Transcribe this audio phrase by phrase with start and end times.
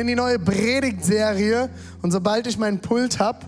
[0.00, 1.68] in die neue Predigtserie
[2.02, 3.46] und sobald ich meinen Pult habe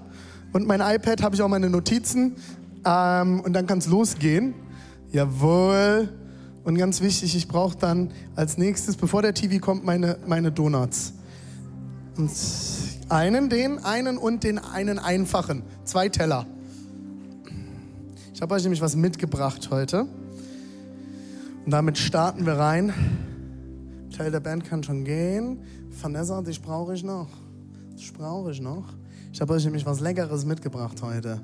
[0.52, 2.36] und mein iPad, habe ich auch meine Notizen
[2.84, 4.54] ähm, und dann kann es losgehen.
[5.10, 6.08] Jawohl.
[6.64, 11.14] Und ganz wichtig, ich brauche dann als nächstes, bevor der TV kommt, meine, meine Donuts.
[12.16, 12.30] Und
[13.08, 15.62] einen, den, einen und den einen einfachen.
[15.84, 16.46] Zwei Teller.
[18.34, 20.06] Ich habe euch nämlich was mitgebracht heute.
[21.64, 22.92] Und damit starten wir rein.
[24.16, 25.58] Teil der Band kann schon gehen.
[26.02, 27.28] Vanessa, dich brauche ich noch.
[27.96, 28.84] Dich brauche ich noch.
[29.32, 31.40] Ich habe euch nämlich was Leckeres mitgebracht heute.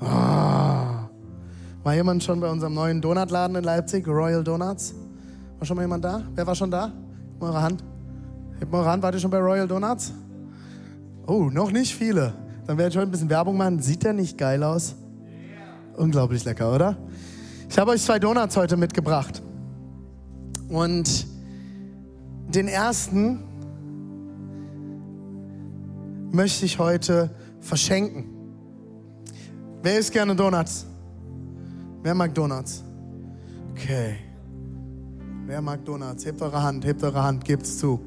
[0.00, 1.08] Ah.
[1.84, 4.94] War jemand schon bei unserem neuen Donutladen in Leipzig, Royal Donuts?
[5.58, 6.22] War schon mal jemand da?
[6.34, 6.86] Wer war schon da?
[6.86, 7.84] Hebt mal eure Hand.
[8.58, 9.02] Hebt mal eure Hand.
[9.04, 10.12] Wart ihr schon bei Royal Donuts?
[11.26, 12.34] Oh, noch nicht viele.
[12.66, 13.80] Dann werde ich heute ein bisschen Werbung machen.
[13.80, 14.96] Sieht der nicht geil aus?
[15.96, 16.96] Unglaublich lecker, oder?
[17.68, 19.40] Ich habe euch zwei Donuts heute mitgebracht.
[20.68, 21.26] Und
[22.48, 23.40] den ersten
[26.34, 28.26] möchte ich heute verschenken.
[29.82, 30.86] Wer isst gerne Donuts?
[32.02, 32.82] Wer mag Donuts?
[33.70, 34.16] Okay.
[35.46, 36.24] Wer mag Donuts?
[36.24, 38.00] Hebt eure Hand, hebt eure Hand, gebt's zu.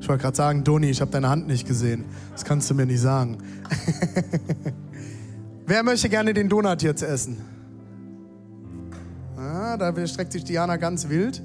[0.00, 2.04] Ich wollte gerade sagen, Doni, ich habe deine Hand nicht gesehen.
[2.32, 3.38] Das kannst du mir nicht sagen.
[5.66, 7.38] Wer möchte gerne den Donut jetzt essen?
[9.36, 11.42] Ah, da streckt sich Diana ganz wild.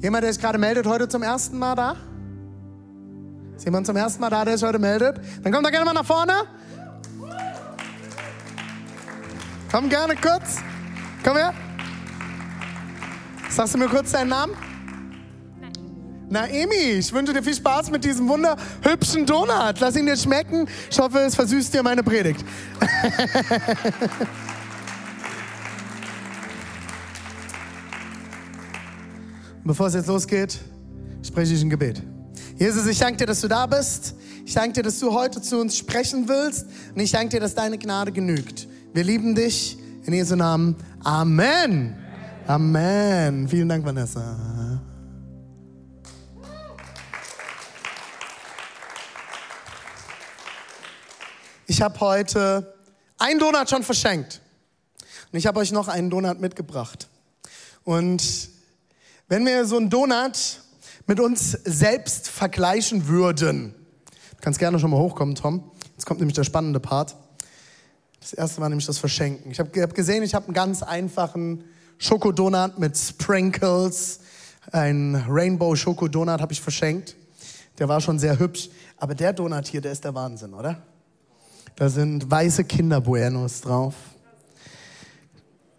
[0.00, 1.96] Jemand, der sich gerade meldet, heute zum ersten Mal da?
[3.58, 5.20] Ist jemand zum ersten Mal da, der sich heute meldet?
[5.42, 6.32] Dann kommt da gerne mal nach vorne.
[9.72, 10.58] Komm gerne kurz.
[11.24, 11.52] Komm her.
[13.50, 14.54] Sagst du mir kurz deinen Namen?
[16.28, 19.80] Naemi, ich wünsche dir viel Spaß mit diesem wunderhübschen Donut.
[19.80, 20.68] Lass ihn dir schmecken.
[20.88, 22.44] Ich hoffe, es versüßt dir meine Predigt.
[29.64, 30.60] Bevor es jetzt losgeht,
[31.24, 32.04] spreche ich ein Gebet.
[32.58, 34.16] Jesus, ich danke dir, dass du da bist.
[34.44, 36.66] Ich danke dir, dass du heute zu uns sprechen willst.
[36.92, 38.66] Und ich danke dir, dass deine Gnade genügt.
[38.92, 39.78] Wir lieben dich.
[40.04, 40.74] In Jesu Namen.
[41.04, 41.96] Amen.
[42.48, 43.46] Amen.
[43.46, 44.82] Vielen Dank, Vanessa.
[51.68, 52.74] Ich habe heute
[53.18, 54.40] einen Donut schon verschenkt.
[55.30, 57.06] Und ich habe euch noch einen Donut mitgebracht.
[57.84, 58.48] Und
[59.28, 60.62] wenn wir so einen Donut
[61.08, 63.74] mit uns selbst vergleichen würden,
[64.04, 65.72] du kannst gerne schon mal hochkommen, Tom.
[65.94, 67.16] Jetzt kommt nämlich der spannende Part.
[68.20, 69.50] Das erste war nämlich das Verschenken.
[69.50, 71.64] Ich habe hab gesehen, ich habe einen ganz einfachen
[71.96, 74.20] Schokodonut mit Sprinkles.
[74.70, 77.16] Ein Rainbow Schokodonut habe ich verschenkt.
[77.78, 78.68] Der war schon sehr hübsch.
[78.98, 80.82] Aber der Donut hier, der ist der Wahnsinn, oder?
[81.76, 83.94] Da sind weiße Kinderbuenos drauf.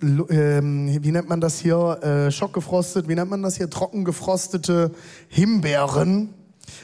[0.01, 2.01] Ähm, wie nennt man das hier?
[2.01, 3.07] Äh, schockgefrostet.
[3.07, 3.69] Wie nennt man das hier?
[3.69, 4.91] Trockengefrostete
[5.27, 6.33] Himbeeren.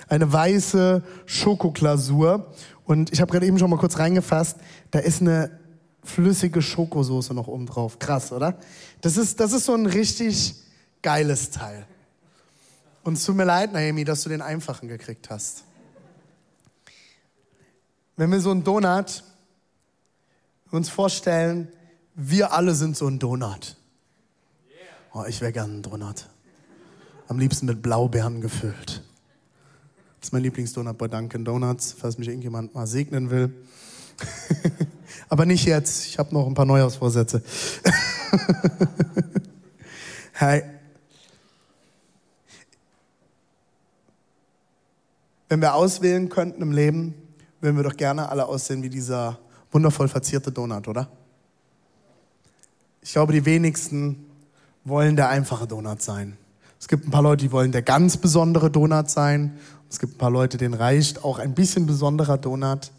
[0.07, 2.51] Eine weiße Schokoglasur.
[2.83, 4.57] Und ich habe gerade eben schon mal kurz reingefasst.
[4.91, 5.51] Da ist eine
[6.03, 7.99] flüssige Schokosoße noch oben drauf.
[7.99, 8.59] Krass, oder?
[9.01, 10.55] Das ist, das ist so ein richtig
[11.01, 11.85] geiles Teil.
[13.03, 15.63] Und es tut mir leid, Naomi, dass du den einfachen gekriegt hast.
[18.17, 19.23] Wenn wir so einen Donut
[20.71, 21.67] uns vorstellen,
[22.15, 23.75] wir alle sind so ein Donut.
[25.13, 26.27] Oh, ich wäre gern ein Donut.
[27.27, 29.03] Am liebsten mit Blaubeeren gefüllt.
[30.19, 33.53] Das ist mein Lieblingsdonut bei Dunkin' Donuts, falls mich irgendjemand mal segnen will.
[35.29, 37.43] Aber nicht jetzt, ich habe noch ein paar Neujahrsvorsätze.
[40.33, 40.63] hey.
[45.49, 47.13] Wenn wir auswählen könnten im Leben,
[47.61, 49.39] würden wir doch gerne alle aussehen wie dieser
[49.71, 51.09] wundervoll verzierte Donut, oder?
[53.05, 54.25] Ich glaube, die wenigsten
[54.83, 56.37] wollen der einfache Donut sein.
[56.79, 59.59] Es gibt ein paar Leute, die wollen der ganz besondere Donut sein.
[59.91, 62.91] Es gibt ein paar Leute, denen reicht auch ein bisschen besonderer Donut.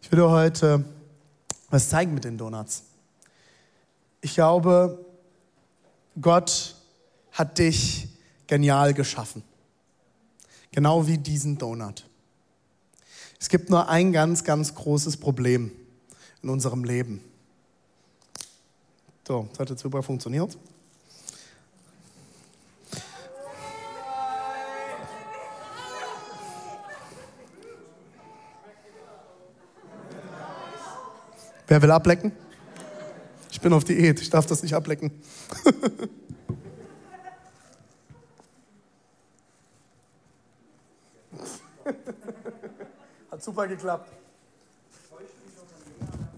[0.00, 0.84] Ich würde heute
[1.70, 2.84] was zeigen mit den Donuts.
[4.20, 5.04] Ich glaube,
[6.20, 6.76] Gott
[7.32, 8.06] hat dich
[8.46, 9.42] genial geschaffen.
[10.70, 12.06] Genau wie diesen Donut.
[13.40, 15.72] Es gibt nur ein ganz, ganz großes Problem
[16.44, 17.24] in unserem Leben.
[19.26, 20.56] So, das hat jetzt super funktioniert.
[31.68, 32.32] Wer will ablecken?
[33.52, 35.12] Ich bin auf Diät, ich darf das nicht ablecken.
[43.30, 44.19] Hat super geklappt.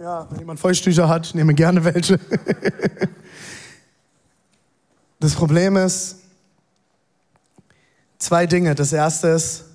[0.03, 2.19] Ja, wenn jemand Feuchttücher hat, nehme gerne welche.
[5.21, 6.17] Das Problem ist,
[8.19, 8.75] zwei Dinge.
[8.75, 9.67] Das erste ist,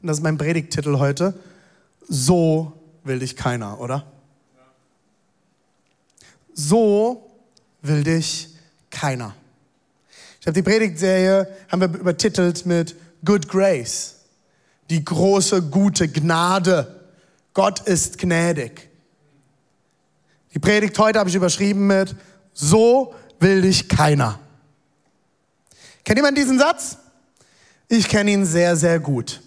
[0.00, 1.34] und das ist mein Predigttitel heute,
[2.08, 2.72] so
[3.04, 4.10] will dich keiner, oder?
[6.54, 7.30] So
[7.82, 8.56] will dich
[8.88, 9.34] keiner.
[10.40, 14.14] Ich habe die Predigtserie haben wir übertitelt mit Good Grace.
[14.88, 17.04] Die große gute Gnade.
[17.52, 18.95] Gott ist gnädig.
[20.56, 22.16] Die Predigt heute habe ich überschrieben mit
[22.54, 24.40] So will dich keiner.
[26.02, 26.96] Kennt jemand diesen Satz?
[27.88, 29.42] Ich kenne ihn sehr, sehr gut.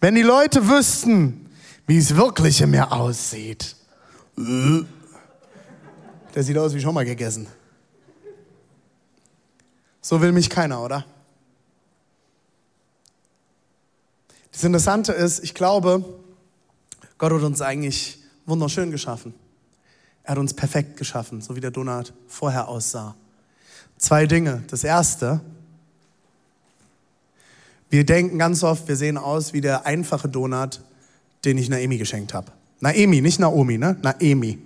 [0.00, 1.50] Wenn die Leute wüssten,
[1.88, 3.74] wie es wirklich in mir aussieht.
[4.36, 4.84] Der
[6.36, 7.48] sieht aus wie schon mal gegessen.
[10.00, 11.04] So will mich keiner, oder?
[14.52, 16.04] Das Interessante ist, ich glaube,
[17.18, 19.34] Gott hat uns eigentlich wunderschön geschaffen.
[20.28, 23.16] Er hat uns perfekt geschaffen, so wie der Donut vorher aussah.
[23.96, 24.62] Zwei Dinge.
[24.68, 25.40] Das erste,
[27.88, 30.82] wir denken ganz oft, wir sehen aus wie der einfache Donut,
[31.46, 32.52] den ich Naemi geschenkt habe.
[32.80, 33.96] Naemi, nicht Naomi, ne?
[34.02, 34.58] Naemi,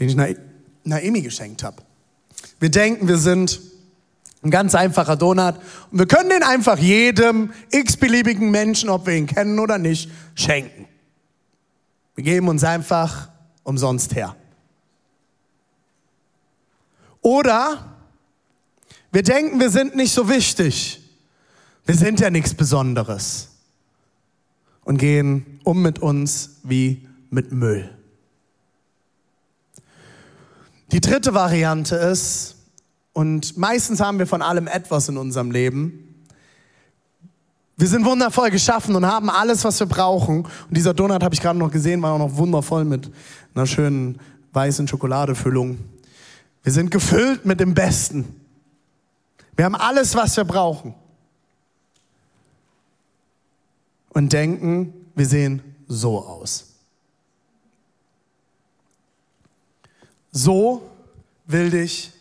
[0.00, 0.26] den ich Na
[0.82, 1.84] Naemi geschenkt habe.
[2.58, 3.60] Wir denken, wir sind
[4.42, 5.54] ein ganz einfacher Donut
[5.92, 10.88] und wir können den einfach jedem x-beliebigen Menschen, ob wir ihn kennen oder nicht, schenken.
[12.16, 13.28] Wir geben uns einfach
[13.62, 14.34] umsonst her.
[17.26, 17.84] Oder
[19.10, 21.02] wir denken, wir sind nicht so wichtig.
[21.84, 23.48] Wir sind ja nichts Besonderes
[24.84, 27.90] und gehen um mit uns wie mit Müll.
[30.92, 32.58] Die dritte Variante ist,
[33.12, 36.24] und meistens haben wir von allem etwas in unserem Leben,
[37.76, 40.44] wir sind wundervoll geschaffen und haben alles, was wir brauchen.
[40.44, 43.10] Und dieser Donut habe ich gerade noch gesehen, war auch noch wundervoll mit
[43.52, 44.20] einer schönen
[44.52, 45.78] weißen Schokoladefüllung.
[46.66, 48.40] Wir sind gefüllt mit dem Besten.
[49.54, 50.94] Wir haben alles, was wir brauchen.
[54.16, 56.68] und denken, wir sehen so aus.
[60.32, 60.90] So
[61.44, 62.12] will dich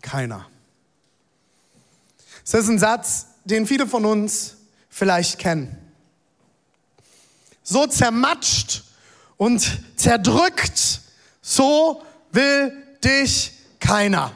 [0.00, 0.48] keiner.
[2.44, 4.58] Das ist ein Satz, den viele von uns
[4.88, 5.76] vielleicht kennen.
[7.64, 8.84] So zermatscht
[9.36, 11.00] und zerdrückt,
[11.42, 12.72] so will
[13.02, 13.59] dich
[13.90, 14.30] keiner.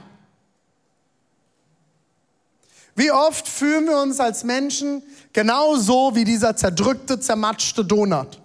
[2.97, 5.01] Wie oft fühlen wir uns als Menschen
[5.33, 8.41] genauso wie dieser zerdrückte, zermatschte Donut?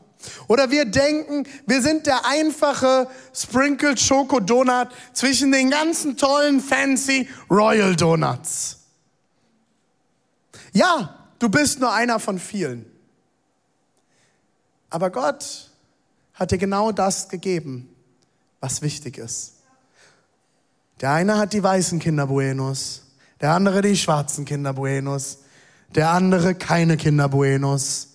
[0.47, 7.27] Oder wir denken, wir sind der einfache Sprinkled Schoko Donut zwischen den ganzen tollen fancy
[7.49, 8.77] Royal Donuts.
[10.73, 12.85] Ja, du bist nur einer von vielen.
[14.91, 15.71] Aber Gott
[16.35, 17.89] hat dir genau das gegeben,
[18.59, 19.58] was wichtig ist.
[21.01, 23.03] Der eine hat die weißen Kinder Buenos,
[23.39, 25.39] der andere die schwarzen Kinder Buenos,
[25.95, 28.07] der andere keine Kinder Buenos.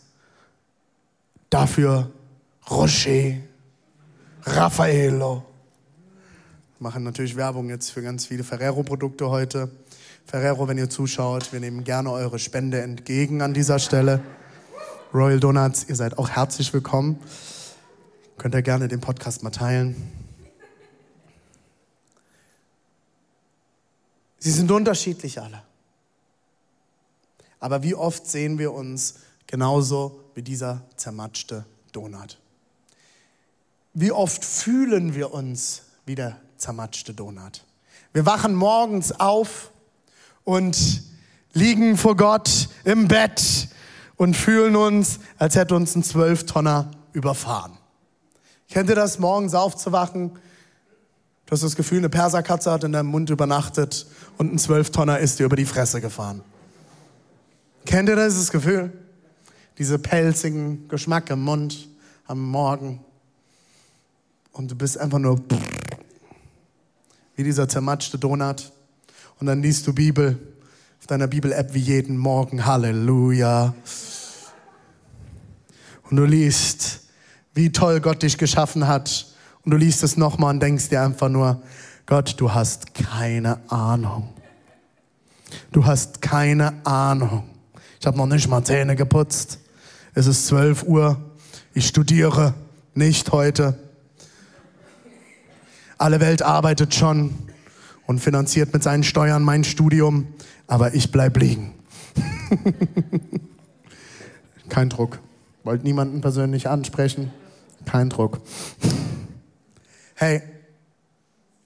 [1.49, 2.11] Dafür
[2.69, 3.37] Rocher,
[4.43, 5.45] Raffaello.
[6.79, 9.71] Wir machen natürlich Werbung jetzt für ganz viele Ferrero-Produkte heute.
[10.27, 14.21] Ferrero, wenn ihr zuschaut, wir nehmen gerne eure Spende entgegen an dieser Stelle.
[15.15, 17.19] Royal Donuts, ihr seid auch herzlich willkommen.
[18.37, 20.24] Könnt ihr gerne den Podcast mal teilen.
[24.39, 25.63] Sie sind unterschiedlich alle.
[27.61, 29.15] Aber wie oft sehen wir uns
[29.47, 32.39] genauso wie dieser zermatschte Donut?
[33.95, 37.65] Wie oft fühlen wir uns wie der zermatschte Donut?
[38.13, 39.71] Wir wachen morgens auf
[40.45, 41.03] und
[41.53, 43.69] liegen vor Gott im Bett
[44.17, 47.79] und fühlen uns, als hätte uns ein Zwölftonner überfahren.
[48.69, 50.39] Kennt ihr das, morgens aufzuwachen
[51.55, 54.07] hast das Gefühl, eine Perserkatze hat in deinem Mund übernachtet
[54.39, 56.43] und ein Zwölftonner ist dir über die Fresse gefahren.
[57.87, 58.93] Kennt ihr dieses Gefühl?
[59.79, 61.89] Diese pelzigen Geschmack im Mund
[62.27, 63.01] am Morgen.
[64.53, 65.43] Und du bist einfach nur
[67.37, 68.73] wie dieser zermatschte Donut.
[69.41, 70.39] Und dann liest du Bibel
[71.01, 72.65] auf deiner Bibel-App wie jeden Morgen.
[72.65, 73.75] Halleluja.
[76.11, 77.01] Und du liest,
[77.53, 79.34] wie toll Gott dich geschaffen hat
[79.65, 81.63] und du liest es nochmal und denkst dir einfach nur,
[82.07, 84.29] Gott, du hast keine Ahnung.
[85.73, 87.45] Du hast keine Ahnung.
[87.99, 89.59] Ich habe noch nicht mal Zähne geputzt.
[90.13, 91.19] Es ist 12 Uhr.
[91.73, 92.55] Ich studiere
[92.95, 93.79] nicht heute.
[95.97, 97.35] Alle Welt arbeitet schon
[98.07, 100.27] und finanziert mit seinen Steuern mein Studium,
[100.67, 101.73] aber ich bleib liegen.
[104.69, 105.19] Kein Druck.
[105.63, 107.31] Wollt niemanden persönlich ansprechen.
[107.87, 108.41] Kein Druck.
[110.17, 110.43] Hey,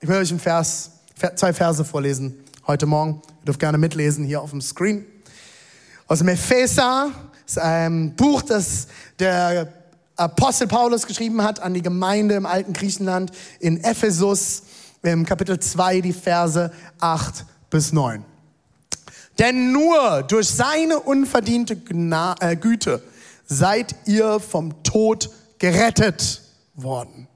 [0.00, 0.90] ich will euch einen Vers,
[1.34, 2.34] zwei Verse vorlesen
[2.66, 3.20] heute Morgen.
[3.40, 5.04] Ihr dürft gerne mitlesen hier auf dem Screen.
[6.06, 7.12] Aus dem Epheser,
[7.44, 8.86] ist ein Buch, das
[9.18, 9.70] der
[10.16, 14.62] Apostel Paulus geschrieben hat an die Gemeinde im alten Griechenland in Ephesus,
[15.02, 18.24] im Kapitel 2, die Verse 8 bis 9.
[19.38, 23.02] Denn nur durch seine unverdiente Gna äh, Güte
[23.44, 25.28] seid ihr vom Tod
[25.58, 26.40] gerettet
[26.74, 27.28] worden.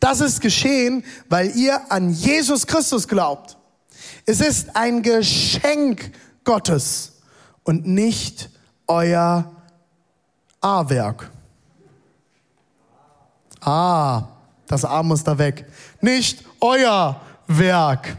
[0.00, 3.56] Das ist geschehen, weil ihr an Jesus Christus glaubt.
[4.26, 6.12] Es ist ein Geschenk
[6.44, 7.20] Gottes
[7.64, 8.50] und nicht
[8.86, 9.50] euer
[10.60, 11.30] A-Werk.
[13.60, 14.28] Ah,
[14.66, 15.66] das A muss da weg.
[16.00, 18.16] Nicht euer Werk.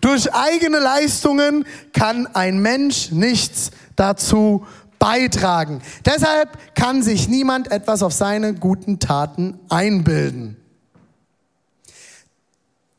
[0.00, 4.66] Durch eigene Leistungen kann ein Mensch nichts dazu
[4.98, 5.82] beitragen.
[6.04, 10.61] Deshalb kann sich niemand etwas auf seine guten Taten einbilden.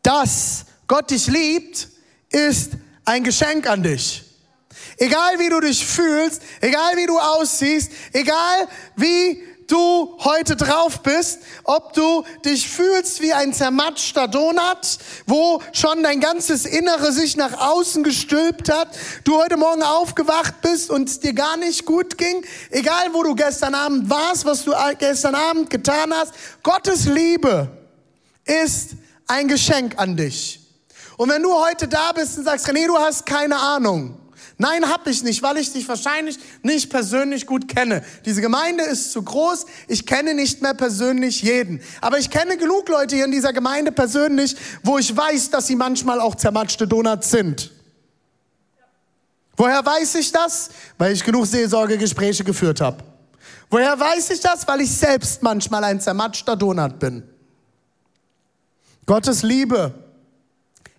[0.04, 1.88] Dass Gott dich liebt,
[2.30, 2.74] ist
[3.06, 4.24] ein Geschenk an dich.
[4.98, 11.40] Egal wie du dich fühlst, egal wie du aussiehst, egal wie du heute drauf bist,
[11.64, 17.60] ob du dich fühlst wie ein zermatschter Donut, wo schon dein ganzes Innere sich nach
[17.60, 18.90] außen gestülpt hat,
[19.24, 23.36] du heute Morgen aufgewacht bist und es dir gar nicht gut ging, egal wo du
[23.36, 27.70] gestern Abend warst, was du gestern Abend getan hast, Gottes Liebe
[28.46, 28.92] ist
[29.28, 30.60] ein Geschenk an dich.
[31.18, 34.20] Und wenn du heute da bist und sagst, René, du hast keine Ahnung,
[34.58, 38.04] Nein, hab ich nicht, weil ich dich wahrscheinlich nicht persönlich gut kenne.
[38.24, 39.66] Diese Gemeinde ist zu groß.
[39.88, 41.82] Ich kenne nicht mehr persönlich jeden.
[42.02, 45.76] Aber ich kenne genug Leute hier in dieser Gemeinde persönlich, wo ich weiß, dass sie
[45.76, 47.72] manchmal auch zermatschte Donuts sind.
[49.58, 50.70] Woher weiß ich das?
[50.98, 53.04] Weil ich genug Seelsorgegespräche geführt habe.
[53.70, 54.68] Woher weiß ich das?
[54.68, 57.24] Weil ich selbst manchmal ein zermatschter Donut bin.
[59.06, 59.94] Gottes Liebe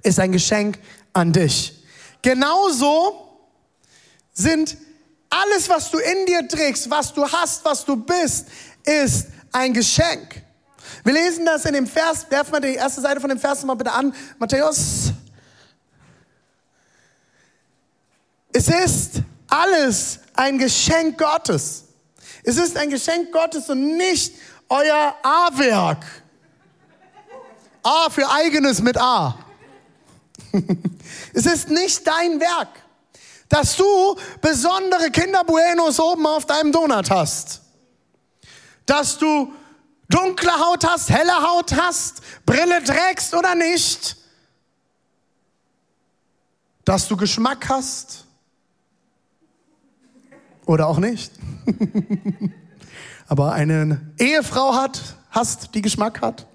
[0.02, 0.78] ist ein Geschenk
[1.12, 1.82] an dich.
[2.22, 3.38] Genauso
[4.32, 4.76] sind
[5.30, 8.48] alles, was du in dir trägst, was du hast, was du bist,
[8.84, 10.42] ist ein Geschenk.
[11.02, 13.74] Wir lesen das in dem Vers, werfen wir die erste Seite von dem Vers mal
[13.74, 15.12] bitte an, Matthäus.
[18.52, 21.84] Es ist alles ein Geschenk Gottes.
[22.44, 24.34] Es ist ein Geschenk Gottes und nicht
[24.68, 26.04] euer A-Werk.
[27.84, 29.38] A für eigenes mit A.
[31.32, 32.84] es ist nicht dein Werk
[33.54, 37.62] dass du besondere Kinderbuenos oben auf deinem Donut hast.
[38.84, 39.52] Dass du
[40.08, 44.16] dunkle Haut hast, helle Haut hast, Brille trägst oder nicht.
[46.84, 48.26] Dass du Geschmack hast
[50.66, 51.32] oder auch nicht.
[53.28, 55.00] Aber eine Ehefrau hat,
[55.30, 56.46] hast, die Geschmack hat.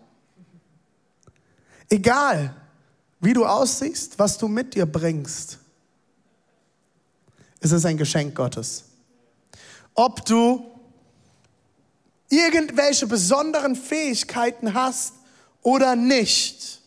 [1.89, 2.55] Egal,
[3.19, 5.59] wie du aussiehst, was du mit dir bringst.
[7.59, 8.85] Es ist ein Geschenk Gottes.
[9.95, 10.65] Ob du
[12.29, 15.13] irgendwelche besonderen Fähigkeiten hast
[15.61, 16.79] oder nicht,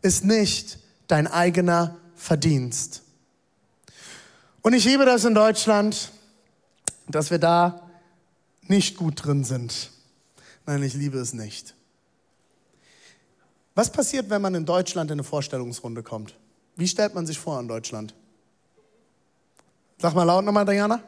[0.00, 3.02] ist nicht dein eigener Verdienst.
[4.62, 6.10] Und ich liebe das in Deutschland,
[7.08, 7.88] dass wir da
[8.62, 9.90] nicht gut drin sind.
[10.66, 11.74] Nein, ich liebe es nicht.
[13.74, 16.34] Was passiert, wenn man in Deutschland in eine Vorstellungsrunde kommt?
[16.76, 18.14] Wie stellt man sich vor in Deutschland?
[19.98, 21.02] Sag mal laut nochmal, Diana.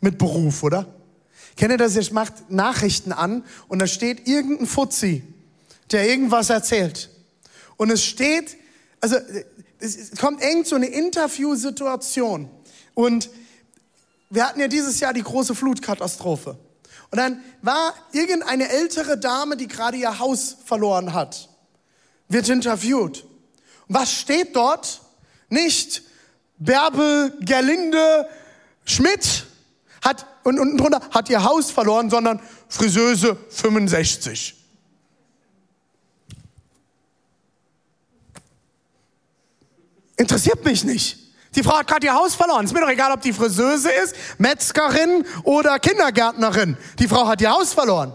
[0.00, 0.86] Mit Beruf, oder?
[1.56, 1.96] Kennt ihr das?
[1.96, 5.22] Ihr macht Nachrichten an und da steht irgendein Fuzzi,
[5.90, 7.10] der irgendwas erzählt.
[7.76, 8.56] Und es steht,
[9.00, 9.16] also
[9.78, 12.50] es kommt irgend so eine Interviewsituation.
[12.94, 13.30] Und
[14.30, 16.58] wir hatten ja dieses Jahr die große Flutkatastrophe.
[17.10, 21.48] Und dann war irgendeine ältere Dame, die gerade ihr Haus verloren hat,
[22.28, 23.24] wird interviewt.
[23.88, 25.00] Was steht dort?
[25.48, 26.02] Nicht,
[26.58, 28.28] Bärbel Gerlinde
[28.84, 29.46] Schmidt
[30.02, 34.54] hat, und unten drunter hat ihr Haus verloren, sondern Friseuse 65.
[40.16, 41.18] Interessiert mich nicht.
[41.54, 42.64] Die Frau hat gerade ihr Haus verloren.
[42.64, 46.76] Ist mir doch egal, ob die Friseuse ist, Metzgerin oder Kindergärtnerin.
[46.98, 48.14] Die Frau hat ihr Haus verloren.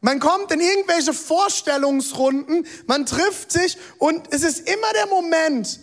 [0.00, 5.80] Man kommt in irgendwelche Vorstellungsrunden, man trifft sich und es ist immer der Moment,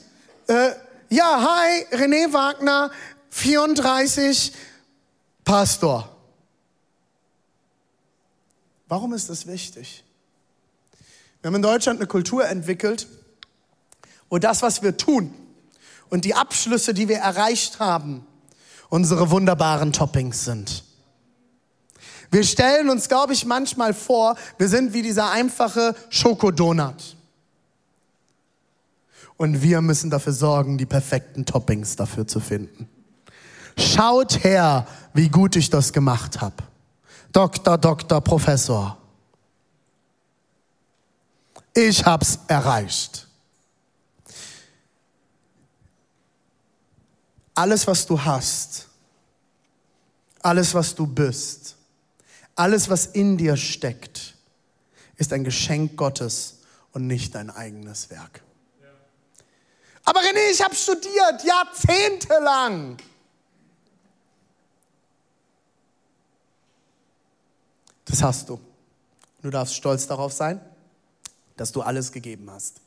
[0.48, 0.72] äh,
[1.10, 2.92] ja, hi, René Wagner,
[3.30, 4.54] 34,
[5.44, 6.10] Pastor.
[8.88, 10.06] Warum ist das wichtig?
[11.42, 13.08] Wir haben in Deutschland eine Kultur entwickelt,
[14.30, 15.34] wo das, was wir tun
[16.10, 18.26] und die Abschlüsse, die wir erreicht haben,
[18.90, 20.85] unsere wunderbaren Toppings sind.
[22.32, 27.16] Wir stellen uns, glaube ich, manchmal vor, wir sind wie dieser einfache Schokodonut.
[29.38, 32.90] Und wir müssen dafür sorgen, die perfekten Toppings dafür zu finden.
[33.78, 36.56] Schaut her, wie gut ich das gemacht habe.
[37.32, 38.98] Doktor, Doktor, Professor.
[41.74, 43.28] Ich hab's erreicht.
[47.54, 48.88] Alles, was du hast,
[50.42, 51.75] alles, was du bist,
[52.56, 54.36] alles, was in dir steckt,
[55.18, 56.60] ist ein Geschenk Gottes
[56.92, 58.42] und nicht dein eigenes Werk.
[60.04, 62.98] Aber René, ich habe studiert, jahrzehntelang.
[68.06, 68.60] Das hast du.
[69.42, 70.62] Du darfst stolz darauf sein,
[71.58, 72.82] dass du alles gegeben hast.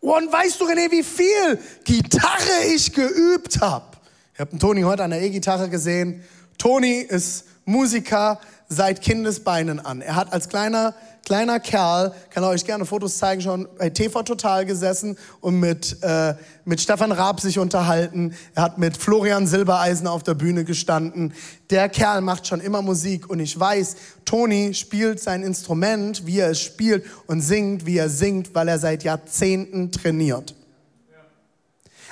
[0.00, 3.96] Und weißt du, René, wie viel Gitarre ich geübt habe?
[4.34, 6.22] Ich habe Toni heute an der E-Gitarre gesehen.
[6.58, 10.00] Toni ist Musiker seit Kindesbeinen an.
[10.00, 10.94] Er hat als kleiner
[11.26, 16.36] kleiner Kerl, kann euch gerne Fotos zeigen, schon bei TV Total gesessen und mit, äh,
[16.64, 18.34] mit Stefan Raab sich unterhalten.
[18.54, 21.34] Er hat mit Florian Silbereisen auf der Bühne gestanden.
[21.68, 26.50] Der Kerl macht schon immer Musik und ich weiß, Toni spielt sein Instrument, wie er
[26.50, 30.54] es spielt und singt, wie er singt, weil er seit Jahrzehnten trainiert.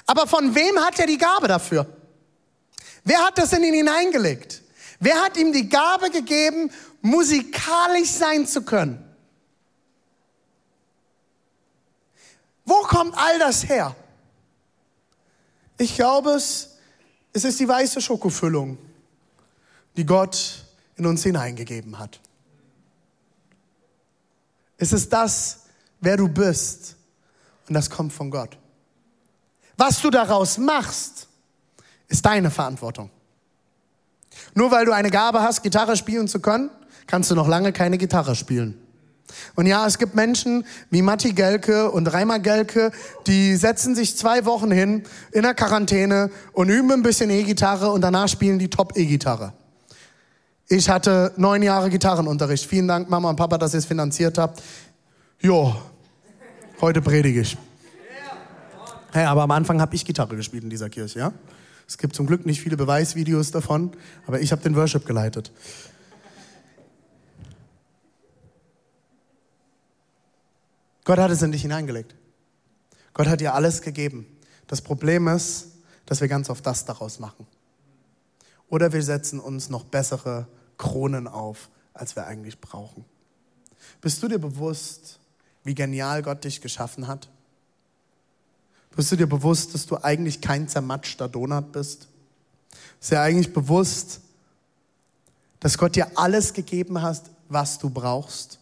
[0.06, 1.86] Aber von wem hat er die Gabe dafür?
[3.04, 4.63] Wer hat das in ihn hineingelegt?
[5.00, 6.70] Wer hat ihm die Gabe gegeben,
[7.02, 9.04] musikalisch sein zu können?
[12.64, 13.94] Wo kommt all das her?
[15.76, 16.76] Ich glaube es,
[17.32, 18.78] es ist die weiße Schokofüllung,
[19.96, 20.64] die Gott
[20.96, 22.20] in uns hineingegeben hat.
[24.76, 25.60] Es ist das,
[26.00, 26.96] wer du bist.
[27.68, 28.56] Und das kommt von Gott.
[29.76, 31.28] Was du daraus machst,
[32.08, 33.10] ist deine Verantwortung.
[34.54, 36.70] Nur weil du eine Gabe hast, Gitarre spielen zu können,
[37.06, 38.78] kannst du noch lange keine Gitarre spielen.
[39.54, 42.92] Und ja, es gibt Menschen wie Matti Gelke und Reimer Gelke,
[43.26, 48.00] die setzen sich zwei Wochen hin in der Quarantäne und üben ein bisschen E-Gitarre und
[48.00, 49.52] danach spielen die Top-E-Gitarre.
[50.68, 52.66] Ich hatte neun Jahre Gitarrenunterricht.
[52.66, 54.62] Vielen Dank, Mama und Papa, dass ihr es finanziert habt.
[55.40, 55.74] Jo,
[56.80, 57.56] heute predige ich.
[59.12, 61.32] Hey, aber am Anfang habe ich Gitarre gespielt in dieser Kirche, ja?
[61.86, 63.92] Es gibt zum Glück nicht viele Beweisvideos davon,
[64.26, 65.52] aber ich habe den Worship geleitet.
[71.04, 72.14] Gott hat es in dich hineingelegt.
[73.12, 74.26] Gott hat dir alles gegeben.
[74.66, 75.72] Das Problem ist,
[76.06, 77.46] dass wir ganz oft das daraus machen.
[78.68, 83.04] Oder wir setzen uns noch bessere Kronen auf, als wir eigentlich brauchen.
[84.00, 85.20] Bist du dir bewusst,
[85.62, 87.28] wie genial Gott dich geschaffen hat?
[88.96, 92.08] Bist du dir bewusst, dass du eigentlich kein zermatschter Donut bist?
[93.00, 94.20] Ist dir eigentlich bewusst,
[95.60, 98.58] dass Gott dir alles gegeben hat, was du brauchst?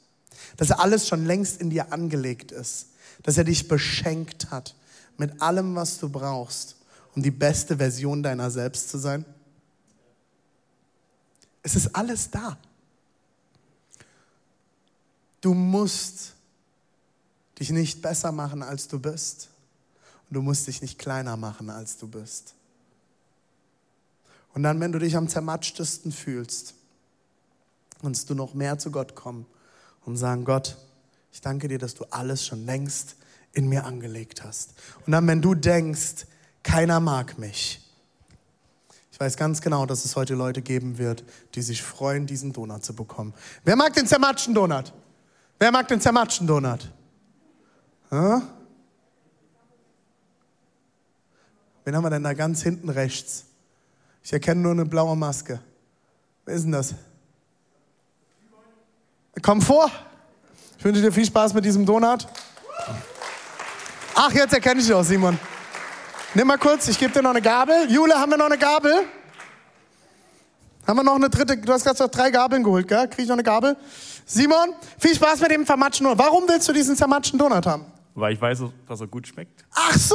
[0.56, 2.88] dass er alles schon längst in dir angelegt ist,
[3.22, 4.74] dass er dich beschenkt hat
[5.16, 6.76] mit allem, was du brauchst,
[7.14, 9.24] um die beste Version deiner selbst zu sein?
[11.62, 12.58] Es ist alles da.
[15.40, 16.32] Du musst
[17.58, 19.48] dich nicht besser machen, als du bist.
[20.32, 22.54] Und du musst dich nicht kleiner machen, als du bist.
[24.54, 26.72] Und dann, wenn du dich am zermatschtesten fühlst,
[28.00, 29.44] kannst du noch mehr zu Gott kommen
[30.06, 30.78] und sagen, Gott,
[31.34, 33.16] ich danke dir, dass du alles schon längst
[33.52, 34.72] in mir angelegt hast.
[35.04, 36.24] Und dann, wenn du denkst,
[36.62, 37.86] keiner mag mich,
[39.10, 41.24] ich weiß ganz genau, dass es heute Leute geben wird,
[41.56, 43.34] die sich freuen, diesen Donut zu bekommen.
[43.64, 44.94] Wer mag den zermatschen Donut?
[45.58, 46.90] Wer mag den zermatschen Donut?
[48.08, 48.48] Hm?
[51.84, 53.44] Wen haben wir denn da ganz hinten rechts?
[54.22, 55.60] Ich erkenne nur eine blaue Maske.
[56.44, 56.94] Wer ist denn das?
[59.40, 59.90] Komm vor.
[60.78, 62.26] Ich wünsche dir viel Spaß mit diesem Donut.
[64.14, 65.38] Ach, jetzt erkenne ich dich auch, Simon.
[66.34, 67.90] Nimm mal kurz, ich gebe dir noch eine Gabel.
[67.90, 68.92] Jule, haben wir noch eine Gabel?
[70.86, 71.56] Haben wir noch eine dritte?
[71.56, 73.08] Du hast gerade noch drei Gabeln geholt, gell?
[73.08, 73.76] Krieg ich noch eine Gabel?
[74.26, 76.18] Simon, viel Spaß mit dem vermatschten Donut.
[76.18, 77.86] Warum willst du diesen zermatschten Donut haben?
[78.14, 79.64] Weil ich weiß, dass er gut schmeckt.
[79.74, 80.14] Ach so,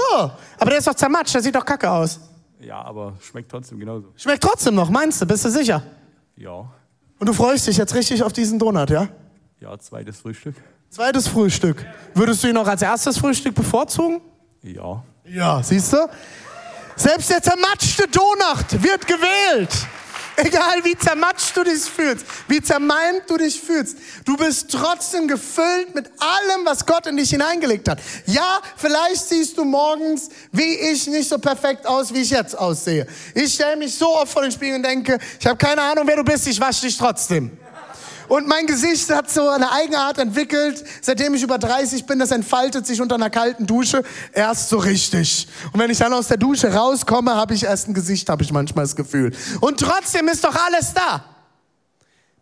[0.60, 2.20] aber der ist doch zermatscht, der sieht doch kacke aus.
[2.60, 4.14] Ja, aber schmeckt trotzdem genauso.
[4.16, 5.26] Schmeckt trotzdem noch, meinst du?
[5.26, 5.82] Bist du sicher?
[6.36, 6.72] Ja.
[7.20, 9.08] Und du freust dich jetzt richtig auf diesen Donut, ja?
[9.60, 10.56] Ja, zweites Frühstück.
[10.90, 11.86] Zweites Frühstück.
[12.14, 14.22] Würdest du ihn noch als erstes Frühstück bevorzugen?
[14.62, 15.04] Ja.
[15.26, 15.98] Ja, siehst du?
[16.96, 19.88] Selbst der zermatschte Donut wird gewählt.
[20.40, 25.96] Egal wie zermatscht du dich fühlst, wie zermalmt du dich fühlst, du bist trotzdem gefüllt
[25.96, 28.00] mit allem, was Gott in dich hineingelegt hat.
[28.28, 33.08] Ja, vielleicht siehst du morgens, wie ich, nicht so perfekt aus, wie ich jetzt aussehe.
[33.34, 36.18] Ich stelle mich so oft vor den Spiegel und denke, ich habe keine Ahnung, wer
[36.18, 37.58] du bist, ich wasche dich trotzdem.
[38.28, 42.86] Und mein Gesicht hat so eine Eigenart entwickelt, seitdem ich über 30 bin, das entfaltet
[42.86, 45.48] sich unter einer kalten Dusche erst so richtig.
[45.72, 48.52] Und wenn ich dann aus der Dusche rauskomme, habe ich erst ein Gesicht, habe ich
[48.52, 49.34] manchmal das Gefühl.
[49.62, 51.24] Und trotzdem ist doch alles da.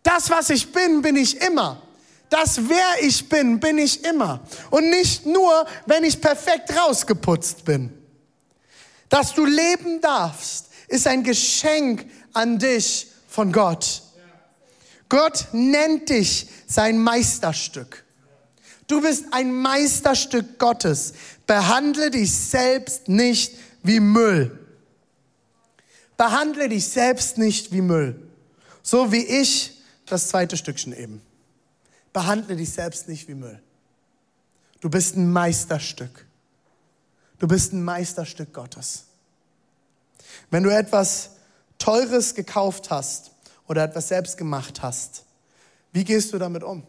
[0.02, 1.82] Das, was ich bin, bin ich immer.
[2.30, 4.40] Das, wer ich bin, bin ich immer.
[4.70, 7.92] Und nicht nur, wenn ich perfekt rausgeputzt bin.
[9.08, 14.02] Dass du leben darfst, ist ein Geschenk an dich von Gott.
[15.08, 18.04] Gott nennt dich sein Meisterstück.
[18.86, 21.14] Du bist ein Meisterstück Gottes.
[21.46, 24.58] Behandle dich selbst nicht wie Müll.
[26.16, 28.20] Behandle dich selbst nicht wie Müll.
[28.82, 31.20] So wie ich das zweite Stückchen eben.
[32.12, 33.60] Behandle dich selbst nicht wie Müll.
[34.80, 36.26] Du bist ein Meisterstück.
[37.38, 39.04] Du bist ein Meisterstück Gottes.
[40.50, 41.30] Wenn du etwas
[41.78, 43.32] Teures gekauft hast,
[43.66, 45.24] oder etwas selbst gemacht hast.
[45.92, 46.82] Wie gehst du damit um?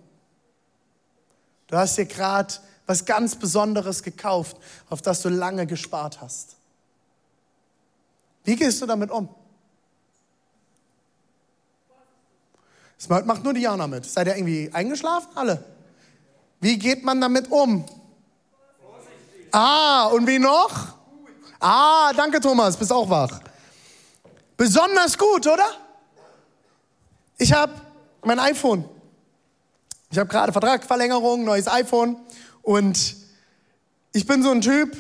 [1.67, 2.53] Du hast dir gerade
[2.85, 4.57] was ganz Besonderes gekauft,
[4.89, 6.55] auf das du lange gespart hast.
[8.43, 9.27] Wie gehst du damit um?
[12.97, 14.05] Das macht nur Diana mit.
[14.05, 15.29] Seid ihr irgendwie eingeschlafen?
[15.35, 15.63] Alle.
[16.59, 17.85] Wie geht man damit um?
[19.51, 20.95] Ah, und wie noch?
[21.59, 23.39] Ah, danke Thomas, bist auch wach.
[24.55, 25.65] Besonders gut, oder?
[27.39, 27.73] Ich habe
[28.23, 28.85] mein iPhone.
[30.09, 32.17] Ich habe gerade Vertragsverlängerung, neues iPhone.
[32.63, 33.15] Und
[34.11, 34.97] ich bin so ein Typ,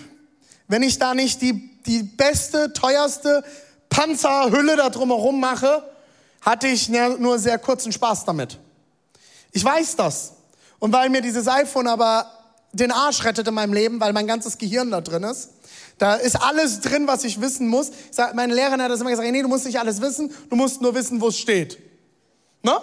[0.67, 3.43] wenn ich da nicht die, die beste, teuerste
[3.89, 5.83] Panzerhülle da drumherum mache,
[6.41, 8.59] hatte ich nur sehr kurzen Spaß damit.
[9.51, 10.33] Ich weiß das.
[10.77, 12.31] Und weil mir dieses iPhone aber
[12.71, 15.49] den Arsch rettet in meinem Leben, weil mein ganzes Gehirn da drin ist,
[15.97, 17.89] da ist alles drin, was ich wissen muss.
[18.35, 20.93] Meine Lehrerin hat das immer gesagt, nee, du musst nicht alles wissen, du musst nur
[20.93, 21.79] wissen, wo es steht.
[22.67, 22.81] Ne?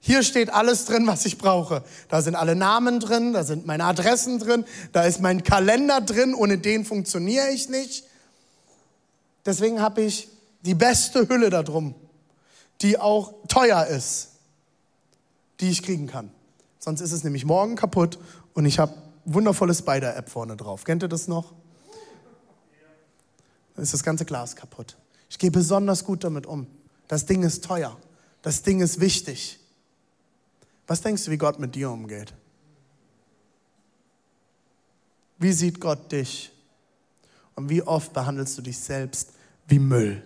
[0.00, 1.82] Hier steht alles drin, was ich brauche.
[2.10, 6.34] Da sind alle Namen drin, da sind meine Adressen drin, da ist mein Kalender drin,
[6.34, 8.04] ohne den funktioniere ich nicht.
[9.46, 10.28] Deswegen habe ich
[10.60, 11.94] die beste Hülle da drum,
[12.82, 14.32] die auch teuer ist,
[15.60, 16.30] die ich kriegen kann.
[16.78, 18.18] Sonst ist es nämlich morgen kaputt
[18.52, 18.92] und ich habe
[19.24, 20.84] wundervolle Spider-App vorne drauf.
[20.84, 21.54] Kennt ihr das noch?
[23.74, 24.98] Dann ist das ganze Glas kaputt.
[25.30, 26.66] Ich gehe besonders gut damit um.
[27.08, 27.96] Das Ding ist teuer.
[28.44, 29.58] Das Ding ist wichtig.
[30.86, 32.34] Was denkst du, wie Gott mit dir umgeht?
[35.38, 36.52] Wie sieht Gott dich?
[37.54, 39.30] Und wie oft behandelst du dich selbst
[39.66, 40.22] wie Müll?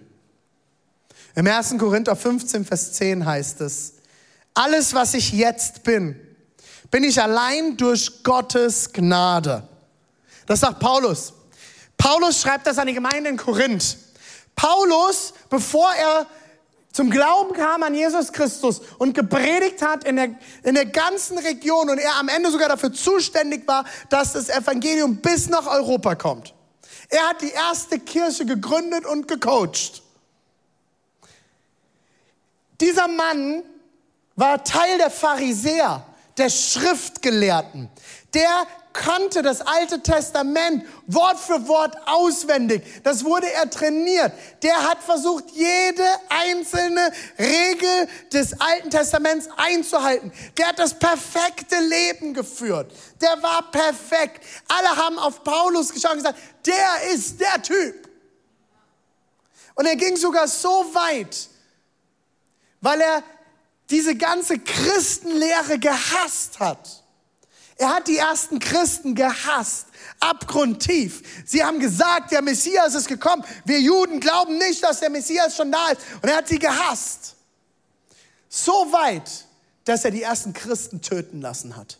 [1.36, 1.78] Im 1.
[1.78, 3.94] Korinther 15, Vers 10 heißt es,
[4.52, 6.18] alles, was ich jetzt bin,
[6.90, 9.62] bin ich allein durch Gottes Gnade.
[10.44, 11.34] Das sagt Paulus.
[11.96, 13.96] Paulus schreibt das an die Gemeinde in Korinth.
[14.56, 16.26] Paulus, bevor er
[16.98, 20.30] zum Glauben kam an Jesus Christus und gepredigt hat in der,
[20.64, 25.18] in der ganzen Region und er am Ende sogar dafür zuständig war, dass das Evangelium
[25.18, 26.54] bis nach Europa kommt.
[27.08, 30.02] Er hat die erste Kirche gegründet und gecoacht.
[32.80, 33.62] Dieser Mann
[34.34, 36.04] war Teil der Pharisäer,
[36.36, 37.88] der Schriftgelehrten.
[38.34, 38.66] Der
[38.98, 42.82] kannte das Alte Testament Wort für Wort auswendig.
[43.04, 44.32] Das wurde er trainiert.
[44.62, 50.32] Der hat versucht, jede einzelne Regel des Alten Testaments einzuhalten.
[50.56, 52.92] Der hat das perfekte Leben geführt.
[53.20, 54.44] Der war perfekt.
[54.66, 58.08] Alle haben auf Paulus geschaut und gesagt, der ist der Typ.
[59.76, 61.48] Und er ging sogar so weit,
[62.80, 63.22] weil er
[63.90, 67.04] diese ganze Christenlehre gehasst hat
[67.78, 69.86] er hat die ersten Christen gehasst,
[70.18, 71.44] abgrundtief.
[71.46, 73.44] Sie haben gesagt, der Messias ist gekommen.
[73.64, 76.00] Wir Juden glauben nicht, dass der Messias schon da ist.
[76.20, 77.36] Und er hat sie gehasst.
[78.48, 79.46] So weit,
[79.84, 81.98] dass er die ersten Christen töten lassen hat.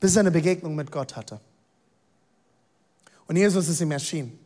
[0.00, 1.40] Bis er eine Begegnung mit Gott hatte.
[3.26, 4.38] Und Jesus ist ihm erschienen.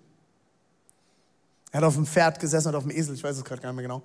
[1.73, 3.71] Er hat auf dem Pferd gesessen oder auf dem Esel, ich weiß es gerade gar
[3.71, 4.03] nicht mehr genau.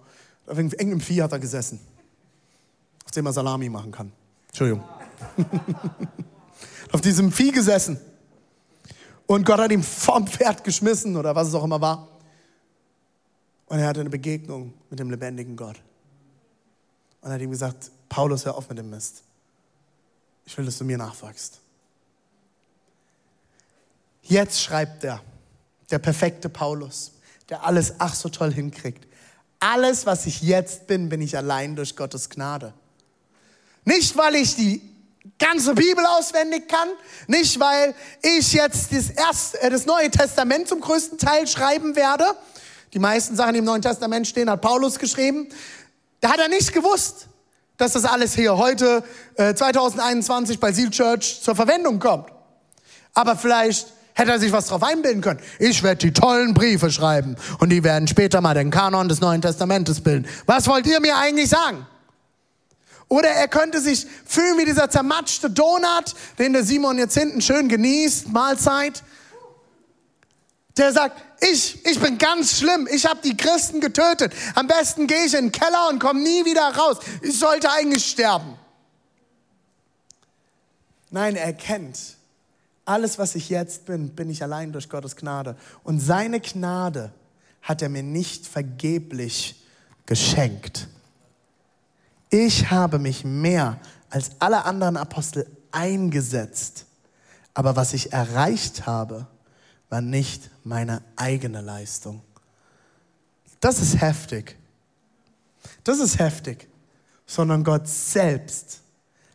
[0.48, 1.80] Auf irgendeinem Vieh hat er gesessen,
[3.06, 4.12] auf dem er Salami machen kann.
[4.50, 4.84] Entschuldigung.
[6.92, 8.00] auf diesem Vieh gesessen.
[9.26, 12.08] Und Gott hat ihn vom Pferd geschmissen oder was es auch immer war.
[13.68, 15.80] Und er hatte eine Begegnung mit dem lebendigen Gott.
[17.22, 19.24] Und er hat ihm gesagt, Paulus, hör auf mit dem Mist.
[20.46, 21.60] Ich will, dass du mir nachfolgst.
[24.24, 25.22] Jetzt schreibt er,
[25.92, 27.14] der perfekte Paulus,
[27.50, 29.08] der alles ach so toll hinkriegt.
[29.60, 32.74] Alles, was ich jetzt bin, bin ich allein durch Gottes Gnade.
[33.86, 34.82] Nicht, weil ich die
[35.40, 36.90] ganze Bibel auswendig kann,
[37.28, 42.26] nicht, weil ich jetzt das, erste, äh, das Neue Testament zum größten Teil schreiben werde.
[42.94, 45.48] Die meisten Sachen, die im Neuen Testament stehen, hat Paulus geschrieben.
[46.22, 47.28] Da hat er nicht gewusst,
[47.78, 49.04] dass das alles hier heute,
[49.36, 52.28] äh, 2021 bei Seal Church zur Verwendung kommt.
[53.14, 55.40] Aber vielleicht hätte er sich was drauf einbilden können.
[55.60, 59.42] Ich werde die tollen Briefe schreiben und die werden später mal den Kanon des Neuen
[59.42, 60.28] Testamentes bilden.
[60.46, 61.88] Was wollt ihr mir eigentlich sagen?
[63.10, 67.68] Oder er könnte sich fühlen wie dieser zermatschte Donut, den der Simon jetzt hinten schön
[67.68, 69.04] genießt, Mahlzeit.
[70.78, 74.32] Der sagt, ich, ich bin ganz schlimm, ich habe die Christen getötet.
[74.54, 76.98] Am besten gehe ich in den Keller und komme nie wieder raus.
[77.24, 78.56] Ich sollte eigentlich sterben.
[81.10, 81.98] Nein, er kennt,
[82.86, 85.56] alles, was ich jetzt bin, bin ich allein durch Gottes Gnade.
[85.84, 87.12] Und seine Gnade
[87.64, 89.56] hat er mir nicht vergeblich
[90.06, 90.88] geschenkt.
[92.30, 96.86] Ich habe mich mehr als alle anderen Apostel eingesetzt.
[97.54, 99.28] Aber was ich erreicht habe,
[99.90, 102.22] war nicht meine eigene Leistung.
[103.60, 104.58] Das ist heftig.
[105.84, 106.68] Das ist heftig.
[107.26, 108.82] Sondern Gott selbst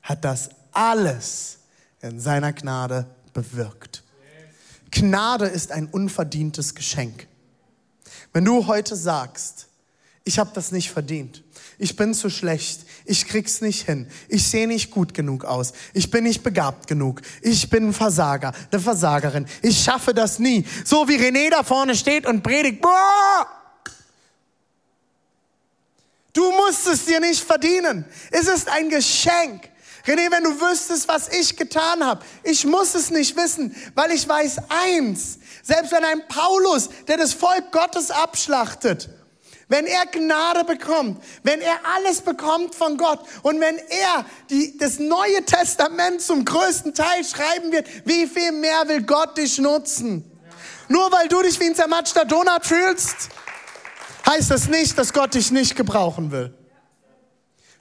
[0.03, 1.59] hat das alles
[2.01, 4.03] in seiner Gnade bewirkt.
[4.91, 7.27] Gnade ist ein unverdientes Geschenk.
[8.33, 9.69] Wenn du heute sagst,
[10.25, 11.44] ich habe das nicht verdient,
[11.79, 16.11] ich bin zu schlecht, ich krieg's nicht hin, ich sehe nicht gut genug aus, ich
[16.11, 20.65] bin nicht begabt genug, ich bin ein Versager, eine Versagerin, ich schaffe das nie.
[20.85, 23.47] So wie René da vorne steht und predigt, boah!
[26.33, 28.05] Du musst es dir nicht verdienen.
[28.33, 29.71] Es ist ein Geschenk.
[30.05, 34.29] René, wenn du wüsstest, was ich getan habe, ich muss es nicht wissen, weil ich
[34.29, 39.09] weiß eins, selbst wenn ein Paulus, der das Volk Gottes abschlachtet,
[39.75, 45.01] wenn er Gnade bekommt, wenn er alles bekommt von Gott und wenn er die, das
[45.01, 50.31] Neue Testament zum größten Teil schreiben wird, wie viel mehr will Gott dich nutzen?
[50.87, 53.31] Nur weil du dich wie ein zermatschter Donut fühlst,
[54.29, 56.55] heißt das nicht, dass Gott dich nicht gebrauchen will.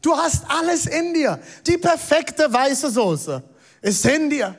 [0.02, 1.40] Du hast alles in dir.
[1.68, 3.44] Die perfekte weiße Soße
[3.84, 4.58] ist in dir.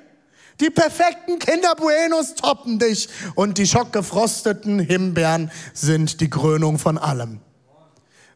[0.60, 7.40] Die perfekten Kinderbuenos toppen dich und die schockgefrosteten Himbeeren sind die Krönung von allem.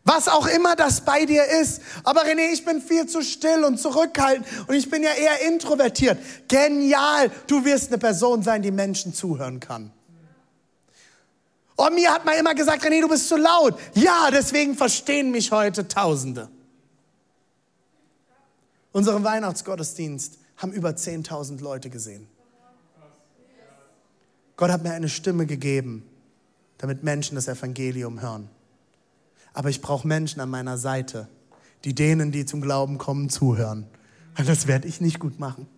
[0.05, 1.83] Was auch immer das bei dir ist.
[2.03, 6.19] Aber René, ich bin viel zu still und zurückhaltend und ich bin ja eher introvertiert.
[6.49, 7.31] Genial.
[7.47, 9.93] Du wirst eine Person sein, die Menschen zuhören kann.
[11.77, 13.79] Und mir hat man immer gesagt, René, du bist zu laut.
[13.95, 16.49] Ja, deswegen verstehen mich heute Tausende.
[18.93, 22.29] Unseren Weihnachtsgottesdienst haben über 10.000 Leute gesehen.
[24.57, 26.05] Gott hat mir eine Stimme gegeben,
[26.79, 28.51] damit Menschen das Evangelium hören.
[29.55, 31.29] Aber ich brauche Menschen an meiner Seite,
[31.85, 33.87] die denen, die zum Glauben kommen, zuhören.
[34.35, 35.69] Weil das werde ich nicht gut machen.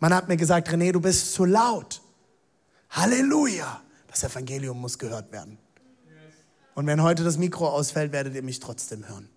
[0.00, 2.02] Man hat mir gesagt, René, du bist zu laut.
[2.90, 3.80] Halleluja.
[4.08, 5.58] Das Evangelium muss gehört werden.
[6.74, 9.28] Und wenn heute das Mikro ausfällt, werdet ihr mich trotzdem hören.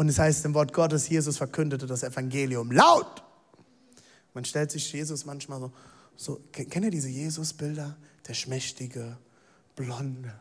[0.00, 3.22] Und es heißt im Wort Gottes, Jesus verkündete das Evangelium laut.
[4.32, 5.72] Man stellt sich Jesus manchmal so,
[6.16, 7.98] so kennt ihr diese Jesus-Bilder?
[8.26, 9.18] Der schmächtige,
[9.76, 10.32] blonde,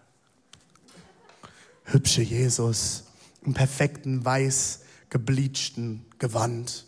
[1.84, 3.04] hübsche Jesus
[3.44, 6.86] im perfekten, weiß gebleachten Gewand.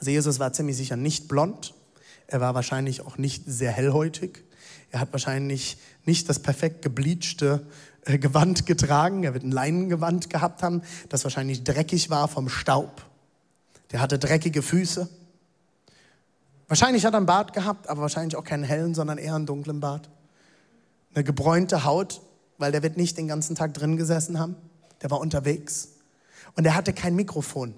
[0.00, 1.72] Also Jesus war ziemlich sicher nicht blond.
[2.26, 4.44] Er war wahrscheinlich auch nicht sehr hellhäutig.
[4.90, 7.66] Er hat wahrscheinlich nicht das perfekt gebleachte
[8.04, 9.22] äh, Gewand getragen.
[9.24, 13.02] Er wird ein Leinengewand gehabt haben, das wahrscheinlich dreckig war vom Staub.
[13.92, 15.08] Der hatte dreckige Füße.
[16.66, 19.80] Wahrscheinlich hat er einen Bart gehabt, aber wahrscheinlich auch keinen hellen, sondern eher einen dunklen
[19.80, 20.08] Bart.
[21.14, 22.22] Eine gebräunte Haut,
[22.58, 24.56] weil der wird nicht den ganzen Tag drin gesessen haben.
[25.02, 25.90] Der war unterwegs.
[26.56, 27.74] Und er hatte kein Mikrofon.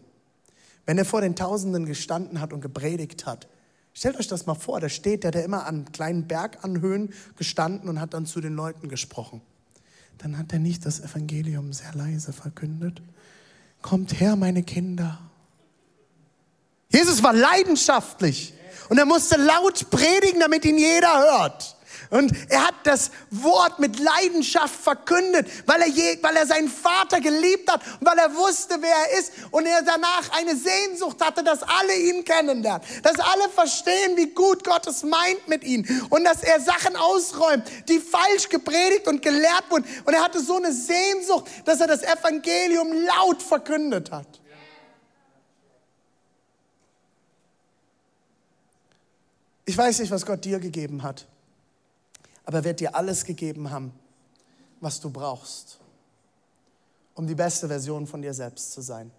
[0.87, 3.49] Wenn er vor den Tausenden gestanden hat und gepredigt hat,
[3.93, 8.01] stellt euch das mal vor, da steht der, der immer an kleinen Berganhöhen gestanden und
[8.01, 9.43] hat dann zu den Leuten gesprochen
[10.19, 13.03] dann hat er nicht das Evangelium sehr leise verkündet.
[13.83, 15.19] Kommt her, meine Kinder.
[16.89, 18.55] Jesus war leidenschaftlich
[18.89, 21.74] und er musste laut predigen, damit ihn jeder hört.
[22.11, 27.21] Und er hat das Wort mit Leidenschaft verkündet, weil er, je, weil er seinen Vater
[27.21, 31.43] geliebt hat und weil er wusste, wer er ist und er danach eine Sehnsucht hatte,
[31.43, 36.25] dass alle ihn kennenlernen, dass alle verstehen, wie gut Gott es meint mit ihnen und
[36.25, 39.85] dass er Sachen ausräumt, die falsch gepredigt und gelehrt wurden.
[40.05, 44.41] Und er hatte so eine Sehnsucht, dass er das Evangelium laut verkündet hat.
[49.67, 51.27] Ich weiß nicht, was Gott dir gegeben hat.
[52.45, 53.93] Aber er wird dir alles gegeben haben,
[54.81, 55.79] was du brauchst,
[57.15, 59.11] um die beste Version von dir selbst zu sein.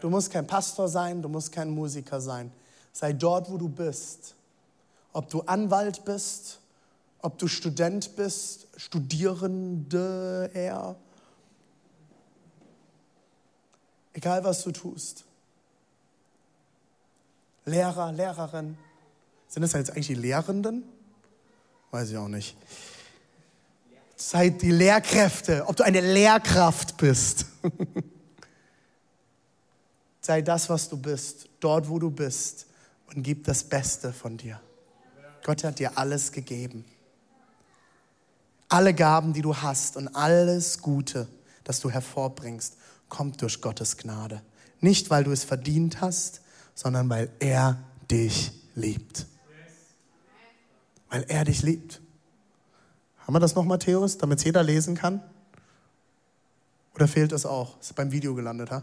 [0.00, 2.52] Du musst kein Pastor sein, du musst kein Musiker sein.
[2.92, 4.34] Sei dort, wo du bist.
[5.12, 6.60] Ob du Anwalt bist,
[7.22, 10.96] ob du Student bist, Studierende, eher.
[14.12, 15.24] Egal, was du tust.
[17.64, 18.78] Lehrer, Lehrerin.
[19.48, 20.84] Sind das jetzt eigentlich die Lehrenden?
[21.96, 22.54] Weiß ich auch nicht.
[24.16, 27.46] Seid die Lehrkräfte, ob du eine Lehrkraft bist.
[30.20, 32.66] Sei das, was du bist, dort, wo du bist
[33.06, 34.60] und gib das Beste von dir.
[35.42, 36.84] Gott hat dir alles gegeben.
[38.68, 41.26] Alle Gaben, die du hast und alles Gute,
[41.64, 42.76] das du hervorbringst,
[43.08, 44.42] kommt durch Gottes Gnade.
[44.82, 46.42] Nicht, weil du es verdient hast,
[46.74, 49.24] sondern weil er dich liebt.
[51.08, 52.00] Weil er dich liebt.
[53.18, 55.20] Haben wir das noch, Matthäus, damit es jeder lesen kann?
[56.94, 57.80] Oder fehlt es auch?
[57.80, 58.82] Ist beim Video gelandet, ha?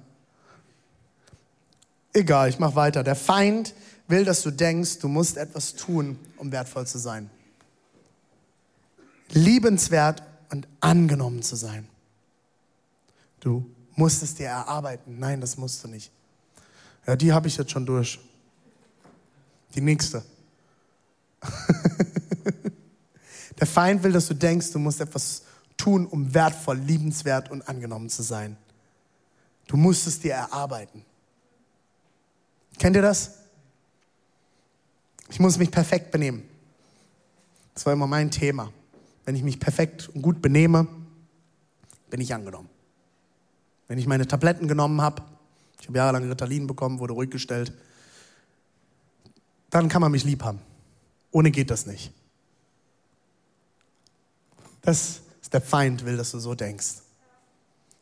[2.14, 3.04] Egal, ich mach weiter.
[3.04, 3.74] Der Feind
[4.08, 7.30] will, dass du denkst, du musst etwas tun, um wertvoll zu sein.
[9.30, 11.88] Liebenswert und angenommen zu sein.
[13.40, 15.18] Du musst es dir erarbeiten.
[15.20, 16.12] Nein, das musst du nicht.
[17.08, 18.20] Ja, die habe ich jetzt schon durch.
[19.74, 20.24] Die nächste.
[23.60, 25.44] Der Feind will, dass du denkst, du musst etwas
[25.78, 28.58] tun, um wertvoll, liebenswert und angenommen zu sein.
[29.68, 31.04] Du musst es dir erarbeiten.
[32.80, 33.40] Kennt ihr das?
[35.30, 36.44] Ich muss mich perfekt benehmen.
[37.74, 38.72] Das war immer mein Thema.
[39.26, 40.88] Wenn ich mich perfekt und gut benehme,
[42.10, 42.70] bin ich angenommen.
[43.88, 45.24] Wenn ich meine Tabletten genommen habe,
[45.80, 47.74] ich habe jahrelang Ritalin bekommen, wurde ruhig gestellt,
[49.70, 50.60] dann kann man mich lieb haben.
[51.32, 52.12] Ohne geht das nicht.
[54.84, 56.98] Das ist der Feind, will, dass du so denkst.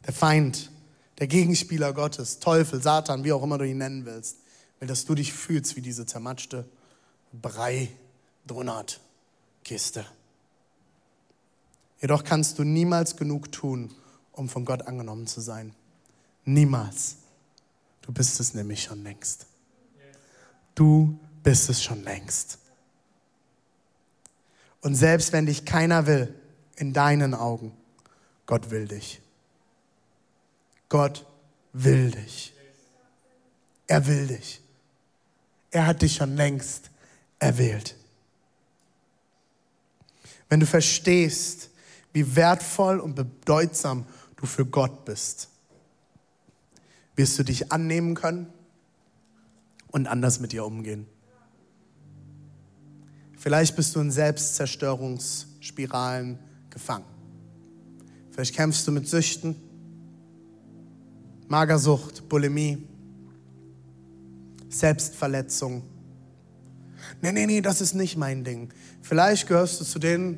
[0.05, 0.71] Der Feind,
[1.19, 4.37] der Gegenspieler Gottes, Teufel, Satan, wie auch immer du ihn nennen willst,
[4.79, 6.67] will, dass du dich fühlst wie diese zermatschte
[7.31, 7.89] Brei,
[8.45, 8.99] Donut,
[9.63, 10.03] Kiste.
[12.01, 13.93] Jedoch kannst du niemals genug tun,
[14.31, 15.75] um von Gott angenommen zu sein.
[16.45, 17.17] Niemals.
[18.01, 19.45] Du bist es nämlich schon längst.
[20.73, 22.57] Du bist es schon längst.
[24.81, 26.40] Und selbst wenn dich keiner will,
[26.81, 27.73] in deinen Augen,
[28.47, 29.21] Gott will dich.
[30.89, 31.27] Gott
[31.73, 32.55] will dich.
[33.85, 34.61] Er will dich.
[35.69, 36.89] Er hat dich schon längst
[37.37, 37.95] erwählt.
[40.49, 41.69] Wenn du verstehst,
[42.13, 45.49] wie wertvoll und bedeutsam du für Gott bist,
[47.15, 48.51] wirst du dich annehmen können
[49.91, 51.05] und anders mit dir umgehen.
[53.37, 56.39] Vielleicht bist du in Selbstzerstörungsspiralen
[56.71, 57.05] gefangen.
[58.31, 59.55] Vielleicht kämpfst du mit Süchten,
[61.47, 62.77] Magersucht, Bulimie,
[64.69, 65.83] Selbstverletzung.
[67.21, 68.69] Nee, nee, nee, das ist nicht mein Ding.
[69.01, 70.37] Vielleicht gehörst du zu denen,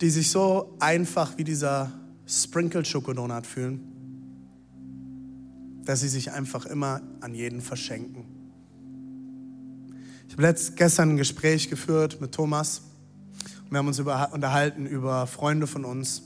[0.00, 1.92] die sich so einfach wie dieser
[2.26, 3.80] Sprinkled Schokodonut fühlen,
[5.84, 8.33] dass sie sich einfach immer an jeden verschenken.
[10.28, 12.82] Ich habe gestern ein Gespräch geführt mit Thomas
[13.74, 16.22] wir haben uns über, unterhalten über Freunde von uns,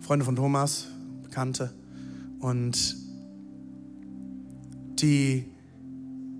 [0.00, 0.88] Freunde von Thomas,
[1.22, 1.72] Bekannte
[2.40, 2.94] und
[5.00, 5.46] die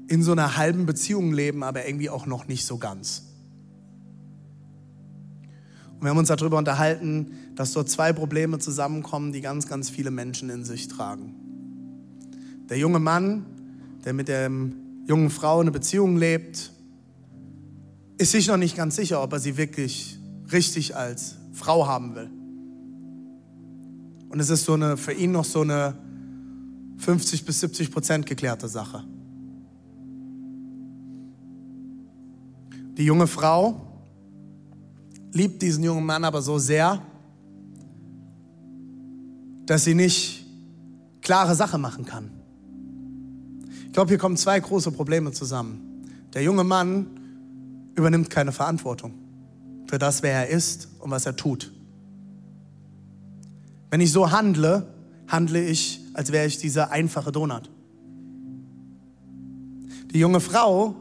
[0.06, 3.22] in so einer halben Beziehung leben, aber irgendwie auch noch nicht so ganz.
[5.94, 10.10] Und wir haben uns darüber unterhalten, dass dort zwei Probleme zusammenkommen, die ganz, ganz viele
[10.10, 11.34] Menschen in sich tragen.
[12.68, 13.46] Der junge Mann,
[14.04, 14.50] der mit der
[15.10, 16.70] jungen Frau eine Beziehung lebt,
[18.16, 20.20] ist sich noch nicht ganz sicher, ob er sie wirklich
[20.52, 22.30] richtig als Frau haben will.
[24.28, 25.96] Und es ist so eine, für ihn noch so eine
[26.98, 29.02] 50 bis 70 Prozent geklärte Sache.
[32.96, 33.80] Die junge Frau
[35.32, 37.02] liebt diesen jungen Mann aber so sehr,
[39.66, 40.46] dass sie nicht
[41.20, 42.39] klare Sache machen kann.
[43.90, 46.04] Ich glaube, hier kommen zwei große Probleme zusammen.
[46.32, 47.08] Der junge Mann
[47.96, 49.14] übernimmt keine Verantwortung
[49.88, 51.72] für das, wer er ist und was er tut.
[53.90, 54.86] Wenn ich so handle,
[55.26, 57.68] handle ich, als wäre ich dieser einfache Donut.
[60.14, 60.94] Die junge Frau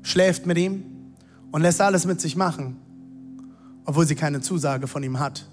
[0.00, 0.84] schläft mit ihm
[1.52, 2.78] und lässt alles mit sich machen,
[3.84, 5.46] obwohl sie keine Zusage von ihm hat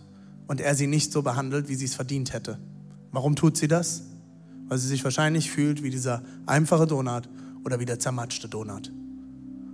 [0.47, 2.57] und er sie nicht so behandelt, wie sie es verdient hätte.
[3.11, 4.03] Warum tut sie das?
[4.67, 7.29] Weil sie sich wahrscheinlich fühlt wie dieser einfache Donut
[7.63, 8.91] oder wie der zermatschte Donut.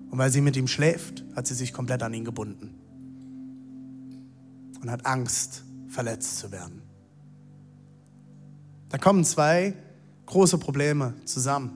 [0.09, 2.75] Und weil sie mit ihm schläft, hat sie sich komplett an ihn gebunden.
[4.81, 6.81] Und hat Angst, verletzt zu werden.
[8.89, 9.73] Da kommen zwei
[10.25, 11.71] große Probleme zusammen.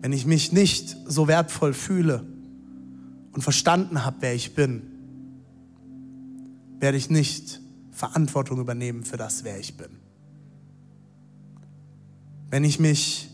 [0.00, 2.24] Wenn ich mich nicht so wertvoll fühle
[3.32, 4.82] und verstanden habe, wer ich bin,
[6.78, 7.60] werde ich nicht
[7.90, 9.99] Verantwortung übernehmen für das, wer ich bin.
[12.50, 13.30] Wenn ich mich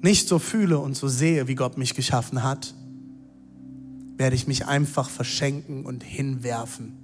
[0.00, 2.74] nicht so fühle und so sehe, wie Gott mich geschaffen hat,
[4.16, 6.96] werde ich mich einfach verschenken und hinwerfen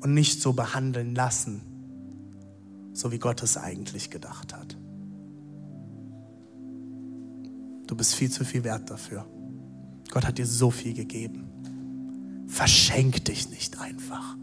[0.00, 1.60] und nicht so behandeln lassen,
[2.92, 4.76] so wie Gott es eigentlich gedacht hat.
[7.86, 9.26] Du bist viel zu viel wert dafür.
[10.10, 12.44] Gott hat dir so viel gegeben.
[12.46, 14.36] Verschenk dich nicht einfach.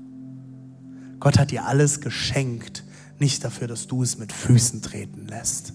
[1.20, 2.84] Gott hat dir alles geschenkt,
[3.22, 5.74] nicht dafür, dass du es mit Füßen treten lässt.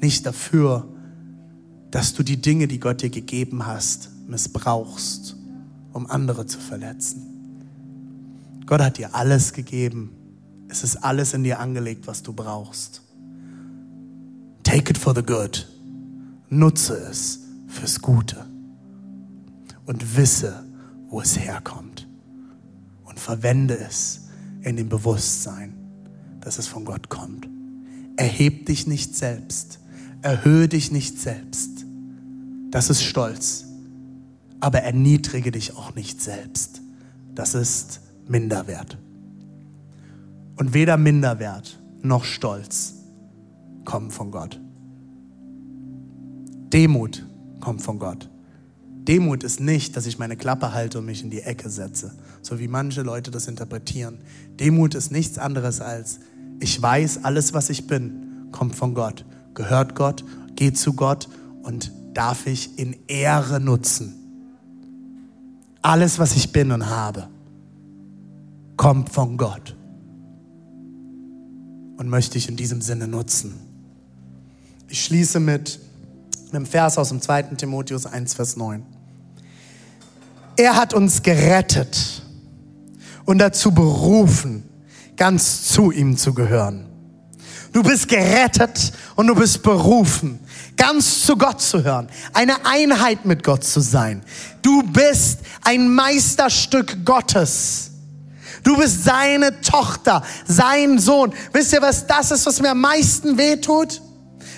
[0.00, 0.88] Nicht dafür,
[1.92, 5.36] dass du die Dinge, die Gott dir gegeben hast, missbrauchst,
[5.92, 7.22] um andere zu verletzen.
[8.66, 10.10] Gott hat dir alles gegeben.
[10.68, 13.02] Es ist alles in dir angelegt, was du brauchst.
[14.64, 15.68] Take it for the good.
[16.48, 17.38] Nutze es
[17.68, 18.44] fürs Gute.
[19.86, 20.64] Und wisse,
[21.08, 22.08] wo es herkommt.
[23.04, 24.22] Und verwende es
[24.62, 25.83] in dem Bewusstsein,
[26.44, 27.48] dass es von Gott kommt.
[28.16, 29.80] Erheb dich nicht selbst.
[30.22, 31.84] Erhöhe dich nicht selbst.
[32.70, 33.64] Das ist Stolz.
[34.60, 36.80] Aber erniedrige dich auch nicht selbst.
[37.34, 38.98] Das ist Minderwert.
[40.56, 42.94] Und weder Minderwert noch Stolz
[43.84, 44.60] kommen von Gott.
[46.72, 47.26] Demut
[47.60, 48.28] kommt von Gott.
[49.06, 52.58] Demut ist nicht, dass ich meine Klappe halte und mich in die Ecke setze, so
[52.58, 54.18] wie manche Leute das interpretieren.
[54.58, 56.20] Demut ist nichts anderes als,
[56.64, 60.24] ich weiß, alles, was ich bin, kommt von Gott, gehört Gott,
[60.56, 61.28] geht zu Gott
[61.62, 64.14] und darf ich in Ehre nutzen.
[65.82, 67.28] Alles, was ich bin und habe,
[68.78, 69.76] kommt von Gott
[71.98, 73.52] und möchte ich in diesem Sinne nutzen.
[74.88, 75.78] Ich schließe mit
[76.50, 77.42] einem Vers aus dem 2.
[77.58, 78.82] Timotheus 1, Vers 9.
[80.56, 82.22] Er hat uns gerettet
[83.26, 84.62] und dazu berufen,
[85.16, 86.86] ganz zu ihm zu gehören.
[87.72, 90.38] Du bist gerettet und du bist berufen,
[90.76, 94.22] ganz zu Gott zu hören, eine Einheit mit Gott zu sein.
[94.62, 97.90] Du bist ein Meisterstück Gottes.
[98.62, 101.34] Du bist seine Tochter, sein Sohn.
[101.52, 104.00] Wisst ihr, was das ist, was mir am meisten wehtut?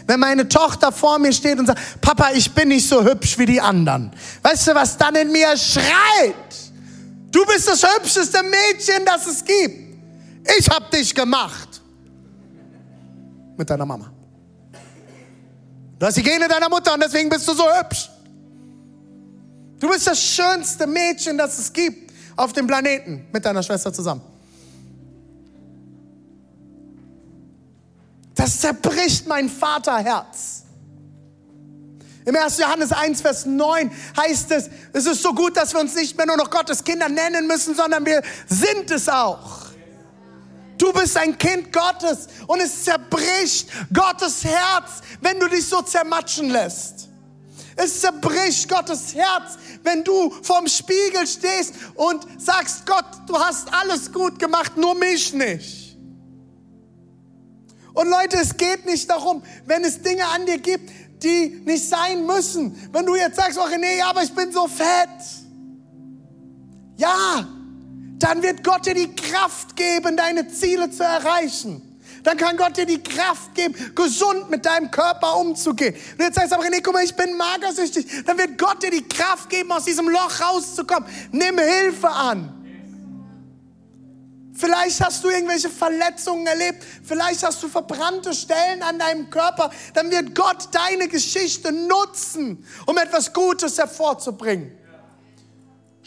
[0.07, 3.47] wenn meine Tochter vor mir steht und sagt, Papa, ich bin nicht so hübsch wie
[3.47, 4.13] die anderen.
[4.43, 6.35] Weißt du, was dann in mir schreit?
[7.33, 9.86] Du bist das hübscheste Mädchen, das es gibt.
[10.59, 11.81] Ich hab dich gemacht.
[13.57, 14.13] Mit deiner Mama.
[15.99, 18.11] Du hast die Gene deiner Mutter und deswegen bist du so hübsch.
[19.79, 24.23] Du bist das schönste Mädchen, das es gibt auf dem Planeten mit deiner Schwester zusammen.
[28.35, 30.65] Das zerbricht mein Vaterherz.
[32.27, 32.59] Im 1.
[32.59, 36.27] Johannes 1, Vers 9 heißt es, es ist so gut, dass wir uns nicht mehr
[36.27, 39.66] nur noch Gottes Kinder nennen müssen, sondern wir sind es auch.
[40.79, 46.51] Du bist ein Kind Gottes und es zerbricht Gottes Herz, wenn du dich so zermatschen
[46.51, 47.09] lässt.
[47.77, 54.11] Es zerbricht Gottes Herz, wenn du vorm Spiegel stehst und sagst, Gott, du hast alles
[54.13, 55.97] gut gemacht, nur mich nicht.
[57.93, 60.91] Und Leute, es geht nicht darum, wenn es Dinge an dir gibt,
[61.23, 62.89] die nicht sein müssen.
[62.93, 65.09] Wenn du jetzt sagst, oh ja, aber ich bin so fett.
[66.97, 67.47] Ja,
[68.19, 71.83] dann wird Gott dir die Kraft geben, deine Ziele zu erreichen.
[72.23, 75.95] Dann kann Gott dir die Kraft geben, gesund mit deinem Körper umzugehen.
[75.95, 78.25] Und jetzt sagst du, aber René, guck mal, ich bin magersüchtig.
[78.25, 81.09] Dann wird Gott dir die Kraft geben, aus diesem Loch rauszukommen.
[81.31, 82.53] Nimm Hilfe an.
[84.55, 86.83] Vielleicht hast du irgendwelche Verletzungen erlebt.
[87.05, 89.71] Vielleicht hast du verbrannte Stellen an deinem Körper.
[89.95, 94.73] Dann wird Gott deine Geschichte nutzen, um etwas Gutes hervorzubringen.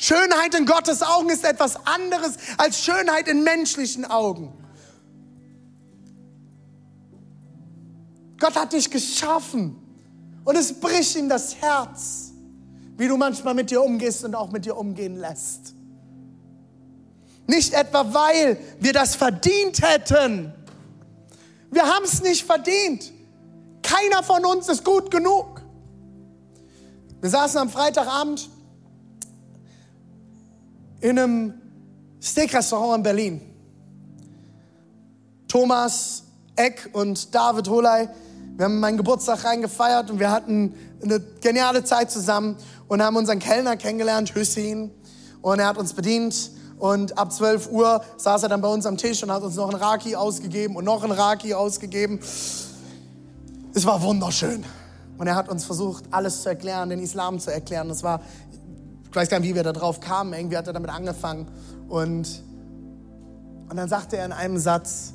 [0.01, 4.53] Schönheit in Gottes Augen ist etwas anderes als Schönheit in menschlichen Augen.
[8.39, 9.75] Gott hat dich geschaffen
[10.45, 12.31] und es bricht ihm das Herz,
[12.95, 15.73] wie du manchmal mit dir umgehst und auch mit dir umgehen lässt.
[17.45, 20.53] Nicht etwa, weil wir das verdient hätten.
[21.71, 23.11] Wir haben es nicht verdient.
[23.81, 25.61] Keiner von uns ist gut genug.
[27.19, 28.49] Wir saßen am Freitagabend
[31.01, 31.53] in einem
[32.21, 33.41] Steakrestaurant in Berlin.
[35.47, 36.23] Thomas
[36.55, 38.09] Eck und David Holey,
[38.57, 42.57] Wir haben meinen Geburtstag reingefeiert und wir hatten eine geniale Zeit zusammen
[42.89, 44.91] und haben unseren Kellner kennengelernt, Hüssein.
[45.41, 46.51] Und er hat uns bedient.
[46.77, 49.69] Und ab 12 Uhr saß er dann bei uns am Tisch und hat uns noch
[49.69, 52.19] einen Raki ausgegeben und noch einen Raki ausgegeben.
[53.73, 54.65] Es war wunderschön.
[55.17, 57.89] Und er hat uns versucht, alles zu erklären, den Islam zu erklären.
[57.89, 58.21] Das war,
[59.09, 60.33] ich weiß gar nicht, wie wir da drauf kamen.
[60.33, 61.47] Irgendwie hat er damit angefangen.
[61.87, 62.43] Und,
[63.69, 65.13] und dann sagte er in einem Satz,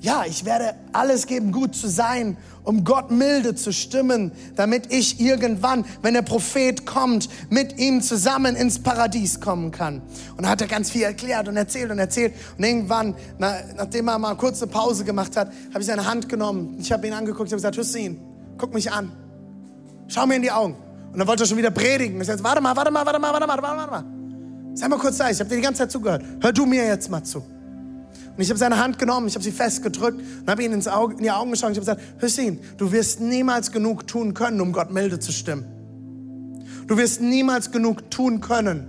[0.00, 5.20] ja, ich werde alles geben, gut zu sein, um Gott milde zu stimmen, damit ich
[5.20, 10.02] irgendwann, wenn der Prophet kommt, mit ihm zusammen ins Paradies kommen kann.
[10.36, 12.34] Und da hat er ganz viel erklärt und erzählt und erzählt.
[12.56, 16.76] Und irgendwann, na, nachdem er mal kurze Pause gemacht hat, habe ich seine Hand genommen.
[16.80, 18.20] Ich habe ihn angeguckt, ich habe gesagt, Hussein,
[18.56, 19.10] guck mich an.
[20.06, 20.76] Schau mir in die Augen.
[21.12, 22.20] Und dann wollte er schon wieder predigen.
[22.20, 24.04] Ich sagte, warte mal, warte mal, warte mal, warte mal, warte mal.
[24.74, 26.22] Sei mal kurz da, ich habe dir die ganze Zeit zugehört.
[26.40, 27.38] Hör du mir jetzt mal zu.
[27.38, 31.14] Und ich habe seine Hand genommen, ich habe sie festgedrückt und habe ihn ins Auge,
[31.14, 34.60] in die Augen geschaut und ich habe gesagt, Hüssein, du wirst niemals genug tun können,
[34.60, 35.64] um Gott milde zu stimmen.
[36.86, 38.86] Du wirst niemals genug tun können.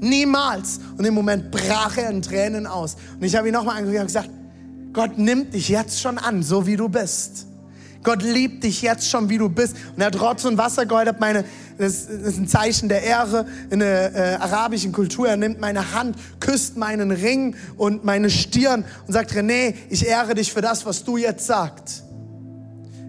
[0.00, 0.78] Niemals.
[0.96, 2.96] Und im Moment brach er in Tränen aus.
[3.18, 4.30] Und ich habe ihn nochmal angeguckt und gesagt,
[4.92, 7.47] Gott nimmt dich jetzt schon an, so wie du bist.
[8.02, 9.74] Gott liebt dich jetzt schon, wie du bist.
[9.94, 11.44] Und er hat Rotz und Wasser geheult, meine,
[11.78, 15.28] das ist ein Zeichen der Ehre in der äh, arabischen Kultur.
[15.28, 20.34] Er nimmt meine Hand, küsst meinen Ring und meine Stirn und sagt, René, ich ehre
[20.34, 22.04] dich für das, was du jetzt sagst.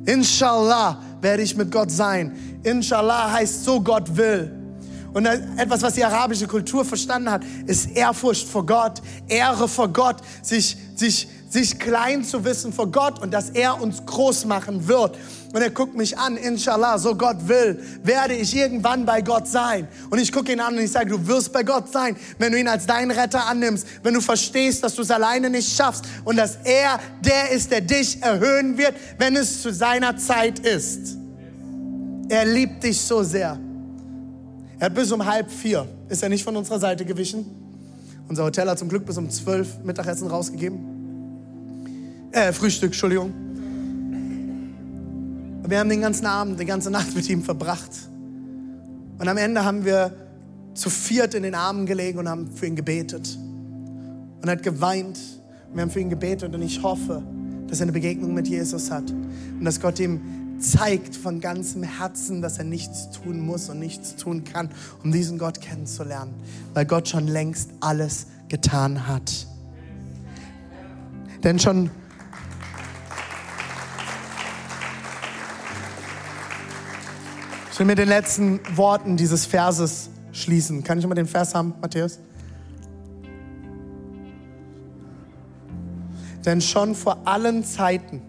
[0.05, 2.59] Inshallah werde ich mit Gott sein.
[2.63, 4.51] Inshallah heißt so Gott will.
[5.13, 10.17] Und etwas, was die arabische Kultur verstanden hat, ist Ehrfurcht vor Gott, Ehre vor Gott,
[10.43, 15.17] sich, sich sich klein zu wissen vor Gott und dass er uns groß machen wird.
[15.51, 19.87] Und er guckt mich an, inshallah, so Gott will, werde ich irgendwann bei Gott sein.
[20.11, 22.59] Und ich gucke ihn an und ich sage, du wirst bei Gott sein, wenn du
[22.59, 26.37] ihn als deinen Retter annimmst, wenn du verstehst, dass du es alleine nicht schaffst und
[26.37, 31.17] dass er der ist, der dich erhöhen wird, wenn es zu seiner Zeit ist.
[32.29, 33.59] Er liebt dich so sehr.
[34.77, 37.45] Er hat bis um halb vier, ist er nicht von unserer Seite gewichen.
[38.27, 40.98] Unser Hotel hat zum Glück bis um zwölf Mittagessen rausgegeben.
[42.31, 43.33] Äh, Frühstück, Entschuldigung.
[45.67, 47.91] Wir haben den ganzen Abend, die ganze Nacht mit ihm verbracht.
[49.17, 50.13] Und am Ende haben wir
[50.75, 53.35] zu viert in den Armen gelegen und haben für ihn gebetet.
[53.35, 55.19] Und er hat geweint.
[55.73, 57.23] Wir haben für ihn gebetet und ich hoffe,
[57.67, 59.09] dass er eine Begegnung mit Jesus hat.
[59.09, 60.21] Und dass Gott ihm
[60.59, 64.69] zeigt von ganzem Herzen, dass er nichts tun muss und nichts tun kann,
[65.03, 66.33] um diesen Gott kennenzulernen.
[66.75, 69.47] Weil Gott schon längst alles getan hat.
[71.43, 71.89] Denn schon
[77.79, 80.83] Will mit den letzten Worten dieses Verses schließen.
[80.83, 82.19] Kann ich mal den Vers haben, Matthäus?
[86.45, 88.21] Denn schon vor allen Zeiten,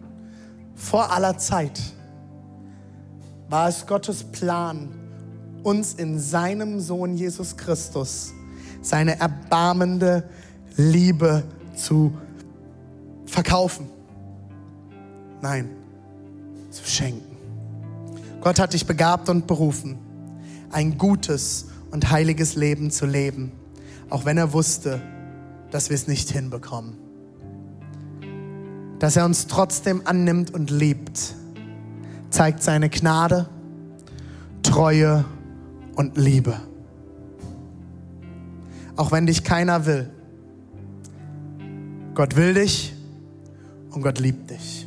[0.76, 1.80] vor aller Zeit,
[3.48, 4.88] war es Gottes Plan,
[5.64, 8.32] uns in seinem Sohn Jesus Christus
[8.82, 10.28] seine erbarmende
[10.76, 11.42] Liebe
[11.74, 12.16] zu
[13.26, 13.88] verkaufen.
[15.42, 15.70] Nein,
[16.70, 17.29] zu schenken.
[18.40, 19.98] Gott hat dich begabt und berufen,
[20.70, 23.52] ein gutes und heiliges Leben zu leben,
[24.08, 25.00] auch wenn er wusste,
[25.70, 26.96] dass wir es nicht hinbekommen.
[28.98, 31.34] Dass er uns trotzdem annimmt und liebt,
[32.30, 33.48] zeigt seine Gnade,
[34.62, 35.24] Treue
[35.96, 36.54] und Liebe.
[38.96, 40.10] Auch wenn dich keiner will.
[42.14, 42.94] Gott will dich
[43.90, 44.79] und Gott liebt dich.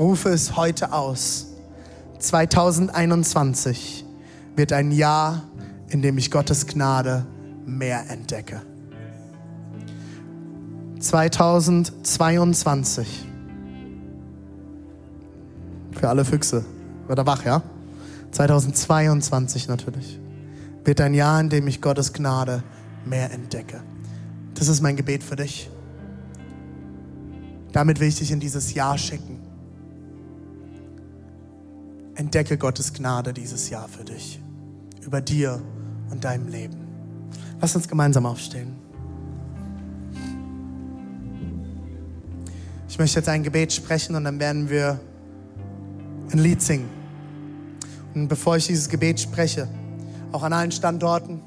[0.00, 1.46] Rufe es heute aus.
[2.18, 4.04] 2021
[4.56, 5.42] wird ein Jahr,
[5.88, 7.26] in dem ich Gottes Gnade
[7.66, 8.62] mehr entdecke.
[10.98, 13.26] 2022.
[15.92, 16.64] Für alle Füchse.
[17.06, 17.62] Wird er wach, ja?
[18.30, 20.18] 2022 natürlich.
[20.84, 22.62] Wird ein Jahr, in dem ich Gottes Gnade
[23.04, 23.80] mehr entdecke.
[24.54, 25.70] Das ist mein Gebet für dich.
[27.72, 29.39] Damit will ich dich in dieses Jahr schicken.
[32.20, 34.42] Entdecke Gottes Gnade dieses Jahr für dich,
[35.00, 35.62] über dir
[36.10, 36.76] und deinem Leben.
[37.62, 38.76] Lass uns gemeinsam aufstehen.
[42.90, 45.00] Ich möchte jetzt ein Gebet sprechen und dann werden wir
[46.30, 46.90] ein Lied singen.
[48.14, 49.66] Und bevor ich dieses Gebet spreche,
[50.30, 51.40] auch an allen Standorten,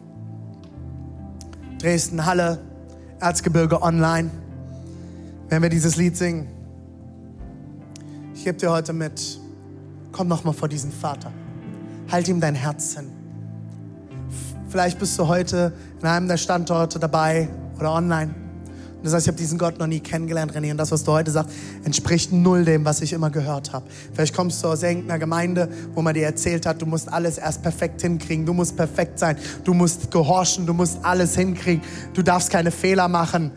[1.77, 2.57] Dresden, Halle,
[3.19, 4.31] Erzgebirge online,
[5.49, 6.47] werden wir dieses Lied singen.
[8.33, 9.39] Ich gebe dir heute mit,
[10.13, 11.31] Komm noch mal vor diesen Vater.
[12.09, 13.11] Halt ihm dein Herz hin.
[14.69, 18.33] Vielleicht bist du heute in einem der Standorte dabei oder online.
[18.95, 20.69] Und du sagst, ich habe diesen Gott noch nie kennengelernt, René.
[20.71, 21.53] Und das, was du heute sagst,
[21.83, 23.85] entspricht null dem, was ich immer gehört habe.
[24.13, 27.63] Vielleicht kommst du aus irgendeiner Gemeinde, wo man dir erzählt hat, du musst alles erst
[27.63, 28.45] perfekt hinkriegen.
[28.45, 29.35] Du musst perfekt sein.
[29.63, 30.67] Du musst gehorchen.
[30.67, 31.83] Du musst alles hinkriegen.
[32.13, 33.51] Du darfst keine Fehler machen.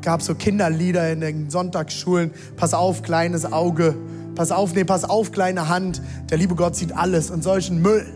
[0.00, 2.30] Gab so Kinderlieder in den Sonntagsschulen.
[2.56, 3.94] Pass auf, kleines Auge.
[4.38, 6.00] Pass auf, nee, pass auf, kleine Hand.
[6.30, 8.06] Der liebe Gott sieht alles und solchen Müll.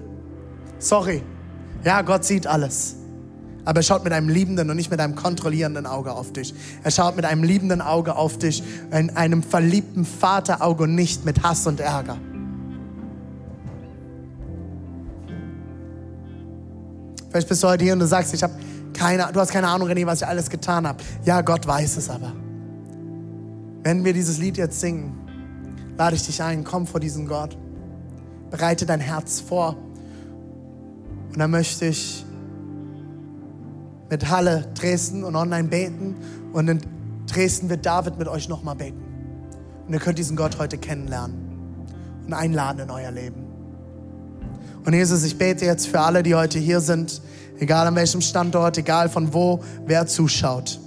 [0.79, 1.21] Sorry.
[1.83, 2.95] Ja, Gott sieht alles.
[3.65, 6.55] Aber er schaut mit einem liebenden und nicht mit einem kontrollierenden Auge auf dich.
[6.85, 8.63] Er schaut mit einem liebenden Auge auf dich,
[8.93, 12.19] in einem verliebten Vaterauge und nicht mit Hass und Ärger.
[17.31, 18.55] Vielleicht bist du heute hier und du sagst, ich habe
[18.93, 21.03] keine, du hast keine Ahnung, René, was ich alles getan habe.
[21.25, 22.33] Ja, Gott weiß es aber.
[23.83, 25.22] Wenn wir dieses Lied jetzt singen,
[26.03, 27.57] lade ich dich ein, komm vor diesen Gott.
[28.51, 29.77] Bereite dein Herz vor.
[31.29, 32.25] Und dann möchte ich
[34.11, 36.17] mit Halle, Dresden und online beten.
[36.53, 36.81] Und in
[37.29, 39.01] Dresden wird David mit euch nochmal beten.
[39.87, 41.37] Und ihr könnt diesen Gott heute kennenlernen
[42.27, 43.45] und einladen in euer Leben.
[44.85, 47.23] Und Jesus, ich bete jetzt für alle, die heute hier sind,
[47.61, 50.81] egal an welchem Standort, egal von wo, wer zuschaut.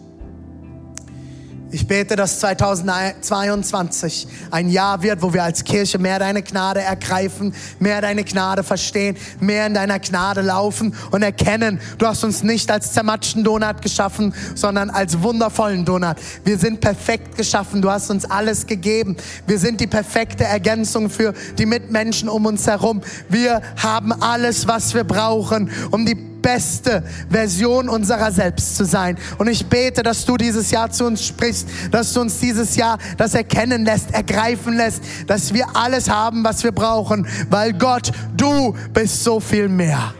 [1.72, 7.56] Ich bete, dass 2022 ein Jahr wird, wo wir als Kirche mehr deine Gnade ergreifen,
[7.80, 12.70] mehr deine Gnade verstehen, mehr in deiner Gnade laufen und erkennen, du hast uns nicht
[12.70, 16.18] als zermatschten Donut geschaffen, sondern als wundervollen Donut.
[16.44, 19.18] Wir sind perfekt geschaffen, du hast uns alles gegeben.
[19.48, 23.02] Wir sind die perfekte Ergänzung für die Mitmenschen um uns herum.
[23.28, 29.18] Wir haben alles, was wir brauchen, um die beste Version unserer selbst zu sein.
[29.40, 33.00] Und ich bete, dass du dieses Jahr zu uns sprichst, dass du uns dieses Jahr
[33.18, 38.76] das erkennen lässt, ergreifen lässt, dass wir alles haben, was wir brauchen, weil Gott, du
[38.94, 40.14] bist so viel mehr.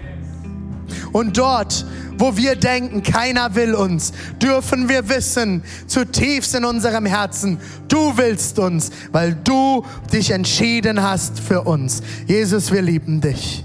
[1.12, 1.86] Und dort,
[2.18, 4.12] wo wir denken, keiner will uns,
[4.42, 11.40] dürfen wir wissen, zutiefst in unserem Herzen, du willst uns, weil du dich entschieden hast
[11.40, 12.02] für uns.
[12.26, 13.64] Jesus, wir lieben dich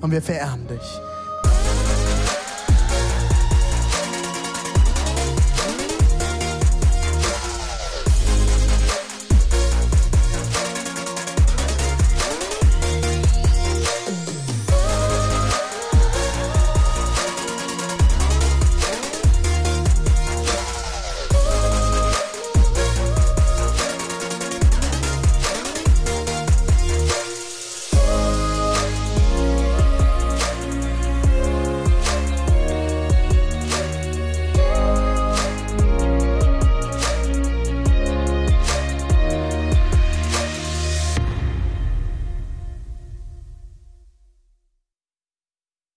[0.00, 1.07] und wir verehren dich.